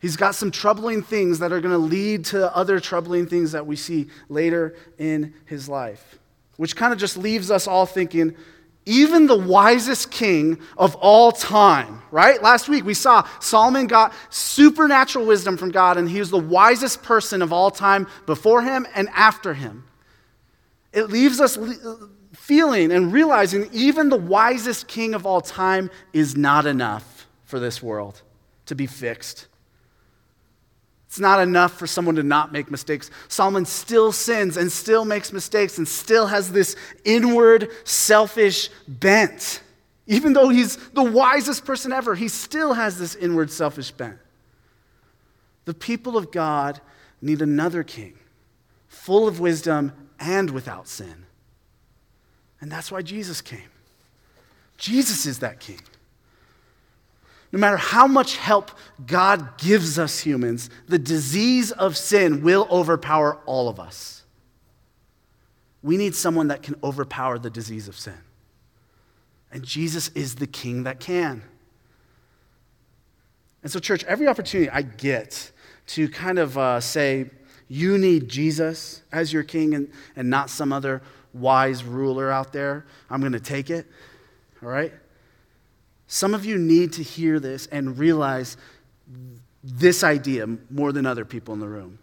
He's 0.00 0.16
got 0.16 0.34
some 0.34 0.50
troubling 0.50 1.02
things 1.02 1.38
that 1.38 1.50
are 1.50 1.62
going 1.62 1.72
to 1.72 1.78
lead 1.78 2.26
to 2.26 2.54
other 2.54 2.78
troubling 2.78 3.26
things 3.26 3.52
that 3.52 3.66
we 3.66 3.74
see 3.74 4.08
later 4.28 4.76
in 4.98 5.32
his 5.46 5.66
life, 5.66 6.18
which 6.58 6.76
kind 6.76 6.92
of 6.92 6.98
just 6.98 7.16
leaves 7.16 7.50
us 7.50 7.66
all 7.66 7.86
thinking, 7.86 8.36
even 8.88 9.26
the 9.26 9.38
wisest 9.38 10.10
king 10.10 10.58
of 10.76 10.94
all 10.96 11.30
time, 11.30 12.02
right? 12.10 12.42
Last 12.42 12.68
week 12.68 12.84
we 12.84 12.94
saw 12.94 13.28
Solomon 13.38 13.86
got 13.86 14.12
supernatural 14.30 15.26
wisdom 15.26 15.56
from 15.56 15.70
God, 15.70 15.98
and 15.98 16.08
he 16.08 16.18
was 16.18 16.30
the 16.30 16.38
wisest 16.38 17.02
person 17.02 17.42
of 17.42 17.52
all 17.52 17.70
time 17.70 18.06
before 18.26 18.62
him 18.62 18.86
and 18.94 19.08
after 19.10 19.54
him. 19.54 19.84
It 20.92 21.10
leaves 21.10 21.40
us 21.40 21.58
feeling 22.32 22.90
and 22.90 23.12
realizing 23.12 23.68
even 23.72 24.08
the 24.08 24.16
wisest 24.16 24.88
king 24.88 25.14
of 25.14 25.26
all 25.26 25.42
time 25.42 25.90
is 26.12 26.34
not 26.36 26.64
enough 26.64 27.26
for 27.44 27.60
this 27.60 27.82
world 27.82 28.22
to 28.66 28.74
be 28.74 28.86
fixed. 28.86 29.48
It's 31.08 31.18
not 31.18 31.40
enough 31.40 31.78
for 31.78 31.86
someone 31.86 32.16
to 32.16 32.22
not 32.22 32.52
make 32.52 32.70
mistakes. 32.70 33.10
Solomon 33.28 33.64
still 33.64 34.12
sins 34.12 34.58
and 34.58 34.70
still 34.70 35.06
makes 35.06 35.32
mistakes 35.32 35.78
and 35.78 35.88
still 35.88 36.26
has 36.26 36.52
this 36.52 36.76
inward, 37.02 37.70
selfish 37.84 38.68
bent. 38.86 39.62
Even 40.06 40.34
though 40.34 40.50
he's 40.50 40.76
the 40.90 41.02
wisest 41.02 41.64
person 41.64 41.92
ever, 41.92 42.14
he 42.14 42.28
still 42.28 42.74
has 42.74 42.98
this 42.98 43.14
inward, 43.14 43.50
selfish 43.50 43.90
bent. 43.90 44.18
The 45.64 45.72
people 45.72 46.18
of 46.18 46.30
God 46.30 46.78
need 47.22 47.40
another 47.40 47.82
king, 47.82 48.18
full 48.88 49.26
of 49.26 49.40
wisdom 49.40 49.92
and 50.20 50.50
without 50.50 50.88
sin. 50.88 51.24
And 52.60 52.70
that's 52.70 52.92
why 52.92 53.00
Jesus 53.00 53.40
came. 53.40 53.70
Jesus 54.76 55.24
is 55.24 55.38
that 55.38 55.58
king. 55.58 55.80
No 57.50 57.58
matter 57.58 57.76
how 57.76 58.06
much 58.06 58.36
help 58.36 58.70
God 59.06 59.56
gives 59.58 59.98
us 59.98 60.20
humans, 60.20 60.68
the 60.86 60.98
disease 60.98 61.72
of 61.72 61.96
sin 61.96 62.42
will 62.42 62.68
overpower 62.70 63.38
all 63.46 63.68
of 63.68 63.80
us. 63.80 64.24
We 65.82 65.96
need 65.96 66.14
someone 66.14 66.48
that 66.48 66.62
can 66.62 66.74
overpower 66.82 67.38
the 67.38 67.50
disease 67.50 67.88
of 67.88 67.96
sin. 67.98 68.18
And 69.50 69.64
Jesus 69.64 70.08
is 70.08 70.34
the 70.34 70.46
king 70.46 70.82
that 70.82 71.00
can. 71.00 71.42
And 73.62 73.72
so, 73.72 73.78
church, 73.78 74.04
every 74.04 74.28
opportunity 74.28 74.70
I 74.70 74.82
get 74.82 75.50
to 75.88 76.08
kind 76.08 76.38
of 76.38 76.58
uh, 76.58 76.80
say, 76.80 77.30
you 77.68 77.98
need 77.98 78.28
Jesus 78.28 79.02
as 79.12 79.32
your 79.32 79.42
king 79.42 79.74
and, 79.74 79.90
and 80.16 80.28
not 80.28 80.50
some 80.50 80.72
other 80.72 81.02
wise 81.32 81.84
ruler 81.84 82.30
out 82.30 82.52
there, 82.52 82.86
I'm 83.10 83.20
going 83.20 83.32
to 83.32 83.40
take 83.40 83.70
it. 83.70 83.86
All 84.62 84.68
right? 84.68 84.92
Some 86.08 86.34
of 86.34 86.44
you 86.46 86.58
need 86.58 86.94
to 86.94 87.02
hear 87.02 87.38
this 87.38 87.66
and 87.66 87.98
realize 87.98 88.56
this 89.62 90.02
idea 90.02 90.46
more 90.70 90.90
than 90.90 91.06
other 91.06 91.24
people 91.24 91.52
in 91.54 91.60
the 91.60 91.68
room. 91.68 91.98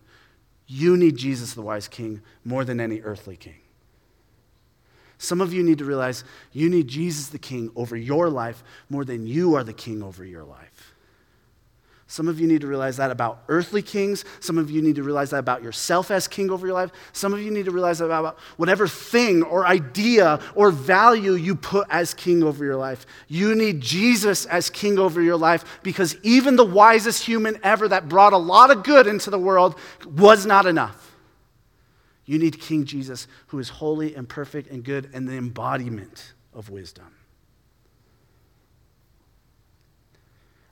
You 0.68 0.96
need 0.96 1.18
Jesus, 1.18 1.54
the 1.54 1.62
wise 1.62 1.88
king, 1.88 2.22
more 2.44 2.63
than 2.63 2.80
any 2.80 3.02
earthly 3.02 3.36
king. 3.36 3.58
Some 5.18 5.41
of 5.41 5.54
you 5.54 5.63
need 5.63 5.80
to 5.80 5.86
realize 5.86 6.24
you 6.52 6.70
need 6.70 6.88
Jesus, 6.88 7.30
the 7.30 7.39
king, 7.39 7.72
over 7.76 7.96
your 7.96 8.30
life 8.30 8.63
more 8.89 9.06
than 9.06 9.26
you 9.26 9.56
are 9.56 9.63
the 9.63 9.74
king 9.74 10.04
over 10.04 10.24
your 10.24 10.44
life. 10.44 10.75
Some 12.08 12.28
of 12.28 12.39
you 12.39 12.46
need 12.46 12.62
to 12.62 12.68
realize 12.68 12.98
that 12.98 13.10
about 13.10 13.44
earthly 13.48 13.82
kings. 13.82 14.26
Some 14.39 14.60
of 14.60 14.70
you 14.70 14.82
need 14.82 14.96
to 14.96 15.04
realize 15.04 15.32
that 15.32 15.39
about 15.39 15.63
yourself 15.63 16.12
as 16.12 16.28
king 16.28 16.52
over 16.52 16.68
your 16.68 16.76
life. 16.76 16.91
Some 17.13 17.34
of 17.34 17.41
you 17.41 17.50
need 17.50 17.65
to 17.65 17.72
realize 17.72 17.98
that 17.98 18.06
about 18.06 18.38
whatever 18.58 18.88
thing 18.88 19.42
or 19.42 19.65
idea 19.65 20.40
or 20.54 20.69
value 20.69 21.34
you 21.34 21.56
put 21.56 21.88
as 21.90 22.13
king 22.13 22.44
over 22.44 22.63
your 22.63 22.75
life. 22.75 23.08
You 23.27 23.56
need 23.56 23.82
Jesus 23.82 24.46
as 24.46 24.69
king 24.69 25.00
over 25.00 25.19
your 25.19 25.38
life 25.38 25.79
because 25.82 26.15
even 26.21 26.56
the 26.56 26.65
wisest 26.65 27.23
human 27.23 27.60
ever 27.63 27.88
that 27.88 28.08
brought 28.08 28.34
a 28.34 28.38
lot 28.38 28.69
of 28.69 28.84
good 28.84 29.08
into 29.08 29.32
the 29.32 29.40
world 29.40 29.75
was 30.06 30.46
not 30.46 30.67
enough. 30.67 31.15
You 32.25 32.40
need 32.40 32.60
King 32.60 32.86
Jesus, 32.86 33.27
who 33.48 33.60
is 33.60 33.69
holy 33.69 34.15
and 34.15 34.27
perfect 34.27 34.69
and 34.71 34.84
good 34.84 35.10
and 35.13 35.27
the 35.27 35.38
embodiment 35.38 36.34
of 36.54 36.69
wisdom. 36.69 37.13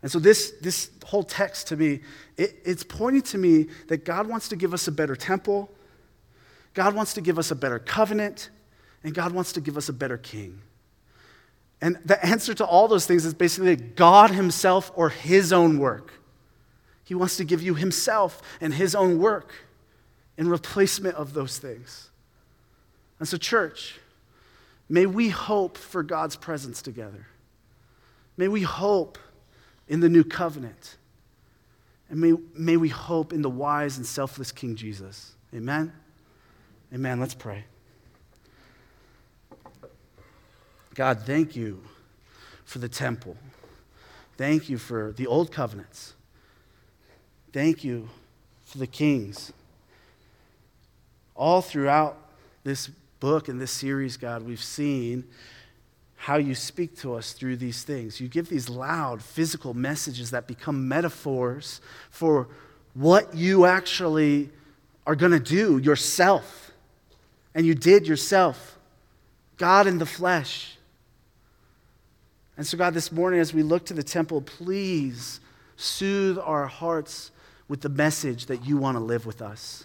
And 0.03 0.11
so, 0.11 0.19
this, 0.19 0.51
this 0.61 0.91
whole 1.05 1.23
text 1.23 1.67
to 1.69 1.77
me, 1.77 2.01
it, 2.37 2.57
it's 2.65 2.83
pointing 2.83 3.21
to 3.23 3.37
me 3.37 3.67
that 3.87 4.03
God 4.03 4.27
wants 4.27 4.49
to 4.49 4.57
give 4.57 4.73
us 4.73 4.87
a 4.89 4.91
better 4.91 5.15
temple. 5.15 5.71
God 6.73 6.93
wants 6.93 7.13
to 7.13 7.21
give 7.21 7.39
us 7.39 7.51
a 7.51 7.55
better 7.55 7.79
covenant, 7.79 8.49
and 9.03 9.13
God 9.13 9.31
wants 9.31 9.53
to 9.53 9.61
give 9.61 9.77
us 9.77 9.87
a 9.87 9.93
better 9.93 10.17
king. 10.17 10.59
And 11.81 11.97
the 12.03 12.23
answer 12.25 12.53
to 12.55 12.65
all 12.65 12.89
those 12.89 13.05
things 13.05 13.25
is 13.25 13.33
basically 13.33 13.77
God 13.77 14.31
Himself 14.31 14.91
or 14.93 15.09
His 15.09 15.53
own 15.53 15.79
work. 15.79 16.11
He 17.05 17.15
wants 17.15 17.37
to 17.37 17.45
give 17.45 17.61
you 17.61 17.73
Himself 17.75 18.41
and 18.59 18.73
His 18.73 18.95
own 18.95 19.19
work 19.19 19.53
in 20.37 20.49
replacement 20.49 21.15
of 21.15 21.33
those 21.33 21.59
things. 21.59 22.09
And 23.19 23.27
so, 23.27 23.37
church, 23.37 23.99
may 24.89 25.05
we 25.05 25.29
hope 25.29 25.77
for 25.77 26.03
God's 26.03 26.35
presence 26.35 26.81
together. 26.81 27.27
May 28.35 28.49
we 28.49 28.63
hope 28.63 29.17
in 29.87 29.99
the 29.99 30.09
new 30.09 30.23
covenant. 30.23 30.97
And 32.09 32.19
may, 32.19 32.33
may 32.53 32.77
we 32.77 32.89
hope 32.89 33.33
in 33.33 33.41
the 33.41 33.49
wise 33.49 33.97
and 33.97 34.05
selfless 34.05 34.51
King 34.51 34.75
Jesus. 34.75 35.33
Amen? 35.53 35.93
Amen. 36.93 37.19
Let's 37.19 37.33
pray. 37.33 37.65
God, 40.95 41.21
thank 41.25 41.55
you 41.55 41.81
for 42.65 42.79
the 42.79 42.89
temple. 42.89 43.35
Thank 44.37 44.69
you 44.69 44.77
for 44.77 45.13
the 45.15 45.27
old 45.27 45.51
covenants. 45.51 46.13
Thank 47.51 47.83
you 47.83 48.09
for 48.65 48.77
the 48.77 48.87
kings. 48.87 49.53
All 51.35 51.61
throughout 51.61 52.17
this 52.63 52.87
book 53.19 53.47
and 53.47 53.59
this 53.59 53.71
series, 53.71 54.17
God, 54.17 54.43
we've 54.43 54.63
seen 54.63 55.23
how 56.23 56.37
you 56.37 56.55
speak 56.55 56.95
to 56.95 57.13
us 57.15 57.33
through 57.33 57.57
these 57.57 57.83
things. 57.83 58.21
You 58.21 58.29
give 58.29 58.47
these 58.47 58.69
loud 58.69 59.21
physical 59.21 59.73
messages 59.73 60.31
that 60.31 60.47
become 60.47 60.87
metaphors 60.87 61.81
for 62.11 62.47
what 62.93 63.35
you 63.35 63.65
actually 63.65 64.49
are 65.05 65.17
going 65.17 65.33
to 65.33 65.39
do 65.39 65.79
yourself. 65.79 66.71
And 67.53 67.65
you 67.65 67.75
did 67.75 68.07
yourself. 68.07 68.79
God 69.57 69.85
in 69.85 69.97
the 69.97 70.05
flesh. 70.05 70.77
And 72.55 72.65
so, 72.65 72.77
God, 72.77 72.93
this 72.93 73.11
morning, 73.11 73.41
as 73.41 73.53
we 73.53 73.61
look 73.61 73.85
to 73.87 73.93
the 73.93 74.01
temple, 74.01 74.39
please 74.39 75.41
soothe 75.75 76.39
our 76.39 76.67
hearts 76.67 77.31
with 77.67 77.81
the 77.81 77.89
message 77.89 78.45
that 78.45 78.65
you 78.65 78.77
want 78.77 78.95
to 78.95 79.03
live 79.03 79.25
with 79.25 79.41
us. 79.41 79.83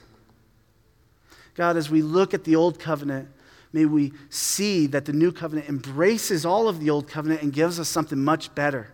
God, 1.57 1.77
as 1.77 1.91
we 1.91 2.01
look 2.01 2.33
at 2.33 2.45
the 2.45 2.55
old 2.55 2.79
covenant, 2.79 3.29
may 3.73 3.85
we 3.85 4.13
see 4.31 4.87
that 4.89 5.05
the 5.05 5.13
new 5.13 5.33
covenant 5.33 5.69
embraces 5.69 6.45
all 6.45 6.69
of 6.69 6.81
the 6.81 6.91
old 6.91 7.09
covenant 7.09 7.43
and 7.43 7.53
gives 7.53 7.79
us 7.79 7.89
something 7.89 8.19
much 8.19 8.55
better. 8.55 8.93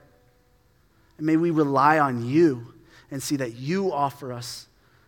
And 1.16 1.26
may 1.26 1.36
we 1.36 1.50
rely 1.50 1.98
on 1.98 2.26
you 2.26 2.74
and 3.10 3.22
see 3.22 3.36
that 3.36 3.54
you 3.54 3.92
offer 3.92 4.32
us 4.32 4.66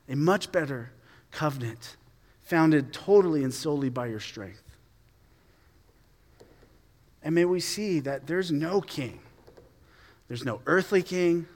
a 0.09 0.15
much 0.15 0.53
better 0.53 0.93
covenant 1.33 1.97
founded 2.43 2.93
totally 2.93 3.43
and 3.43 3.53
solely 3.53 3.89
by 3.89 4.07
your 4.07 4.21
strength. 4.21 4.63
And 7.25 7.35
may 7.35 7.45
we 7.45 7.59
see 7.59 7.99
that 8.01 8.29
there's 8.29 8.53
no 8.53 8.81
king. 8.81 9.19
There's 10.29 10.45
no 10.45 10.61
earthly 10.67 11.03
king. 11.03 11.47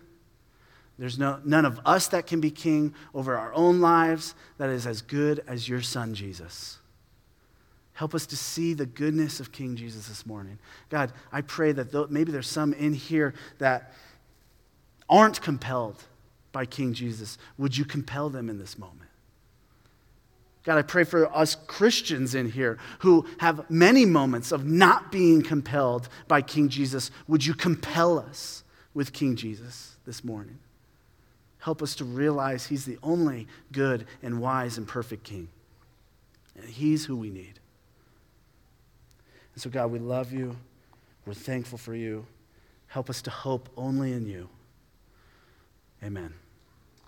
There's 0.99 1.17
no, 1.17 1.41
none 1.45 1.65
of 1.65 1.81
us 1.87 2.09
that 2.09 2.27
can 2.27 2.41
be 2.41 2.51
king 2.51 2.93
over 3.15 3.39
our 3.39 3.55
own 3.55 3.81
lives 3.81 4.35
that 4.59 4.69
is 4.69 4.85
as 4.85 5.01
good 5.01 5.45
as 5.47 5.69
your 5.69 5.81
son, 5.81 6.13
Jesus. 6.13 6.80
Help 8.01 8.15
us 8.15 8.25
to 8.25 8.35
see 8.35 8.73
the 8.73 8.87
goodness 8.87 9.41
of 9.41 9.53
King 9.53 9.77
Jesus 9.77 10.09
this 10.09 10.25
morning. 10.25 10.59
God, 10.89 11.13
I 11.31 11.43
pray 11.43 11.73
that 11.73 12.11
maybe 12.11 12.33
there's 12.33 12.49
some 12.49 12.73
in 12.73 12.95
here 12.95 13.35
that 13.59 13.93
aren't 15.07 15.43
compelled 15.43 16.03
by 16.51 16.65
King 16.65 16.95
Jesus. 16.95 17.37
Would 17.59 17.77
you 17.77 17.85
compel 17.85 18.31
them 18.31 18.49
in 18.49 18.59
this 18.59 18.79
moment? 18.79 19.11
God, 20.65 20.79
I 20.79 20.83
pray 20.83 21.05
for 21.05 21.27
us 21.37 21.59
Christians 21.67 22.35
in 22.35 22.51
here 22.51 22.79
who 23.01 23.27
have 23.37 23.69
many 23.69 24.07
moments 24.07 24.51
of 24.51 24.65
not 24.65 25.13
being 25.13 25.43
compelled 25.43 26.09
by 26.27 26.41
King 26.41 26.71
Jesus. 26.71 27.11
Would 27.29 27.45
you 27.45 27.53
compel 27.53 28.19
us 28.19 28.65
with 28.95 29.13
King 29.13 29.37
Jesus 29.37 29.97
this 30.07 30.25
morning? 30.25 30.59
Help 31.59 31.83
us 31.83 31.95
to 31.97 32.07
realize 32.07 32.65
He's 32.65 32.87
the 32.87 32.99
only 33.03 33.47
good 33.73 34.07
and 34.23 34.41
wise 34.41 34.79
and 34.79 34.89
perfect 34.89 35.23
King. 35.23 35.49
And 36.57 36.65
He's 36.65 37.05
who 37.05 37.15
we 37.15 37.29
need. 37.29 37.60
And 39.55 39.63
so, 39.63 39.71
God, 39.71 39.91
we 39.91 39.99
love 39.99 40.33
you. 40.33 40.57
We're 41.27 41.35
thankful 41.35 41.79
for 41.79 41.95
you. 41.95 42.27
Help 42.87 43.11
us 43.11 43.23
to 43.23 43.31
hope 43.31 43.69
only 43.77 44.13
in 44.13 44.27
you. 44.27 44.49
Amen. 46.03 46.35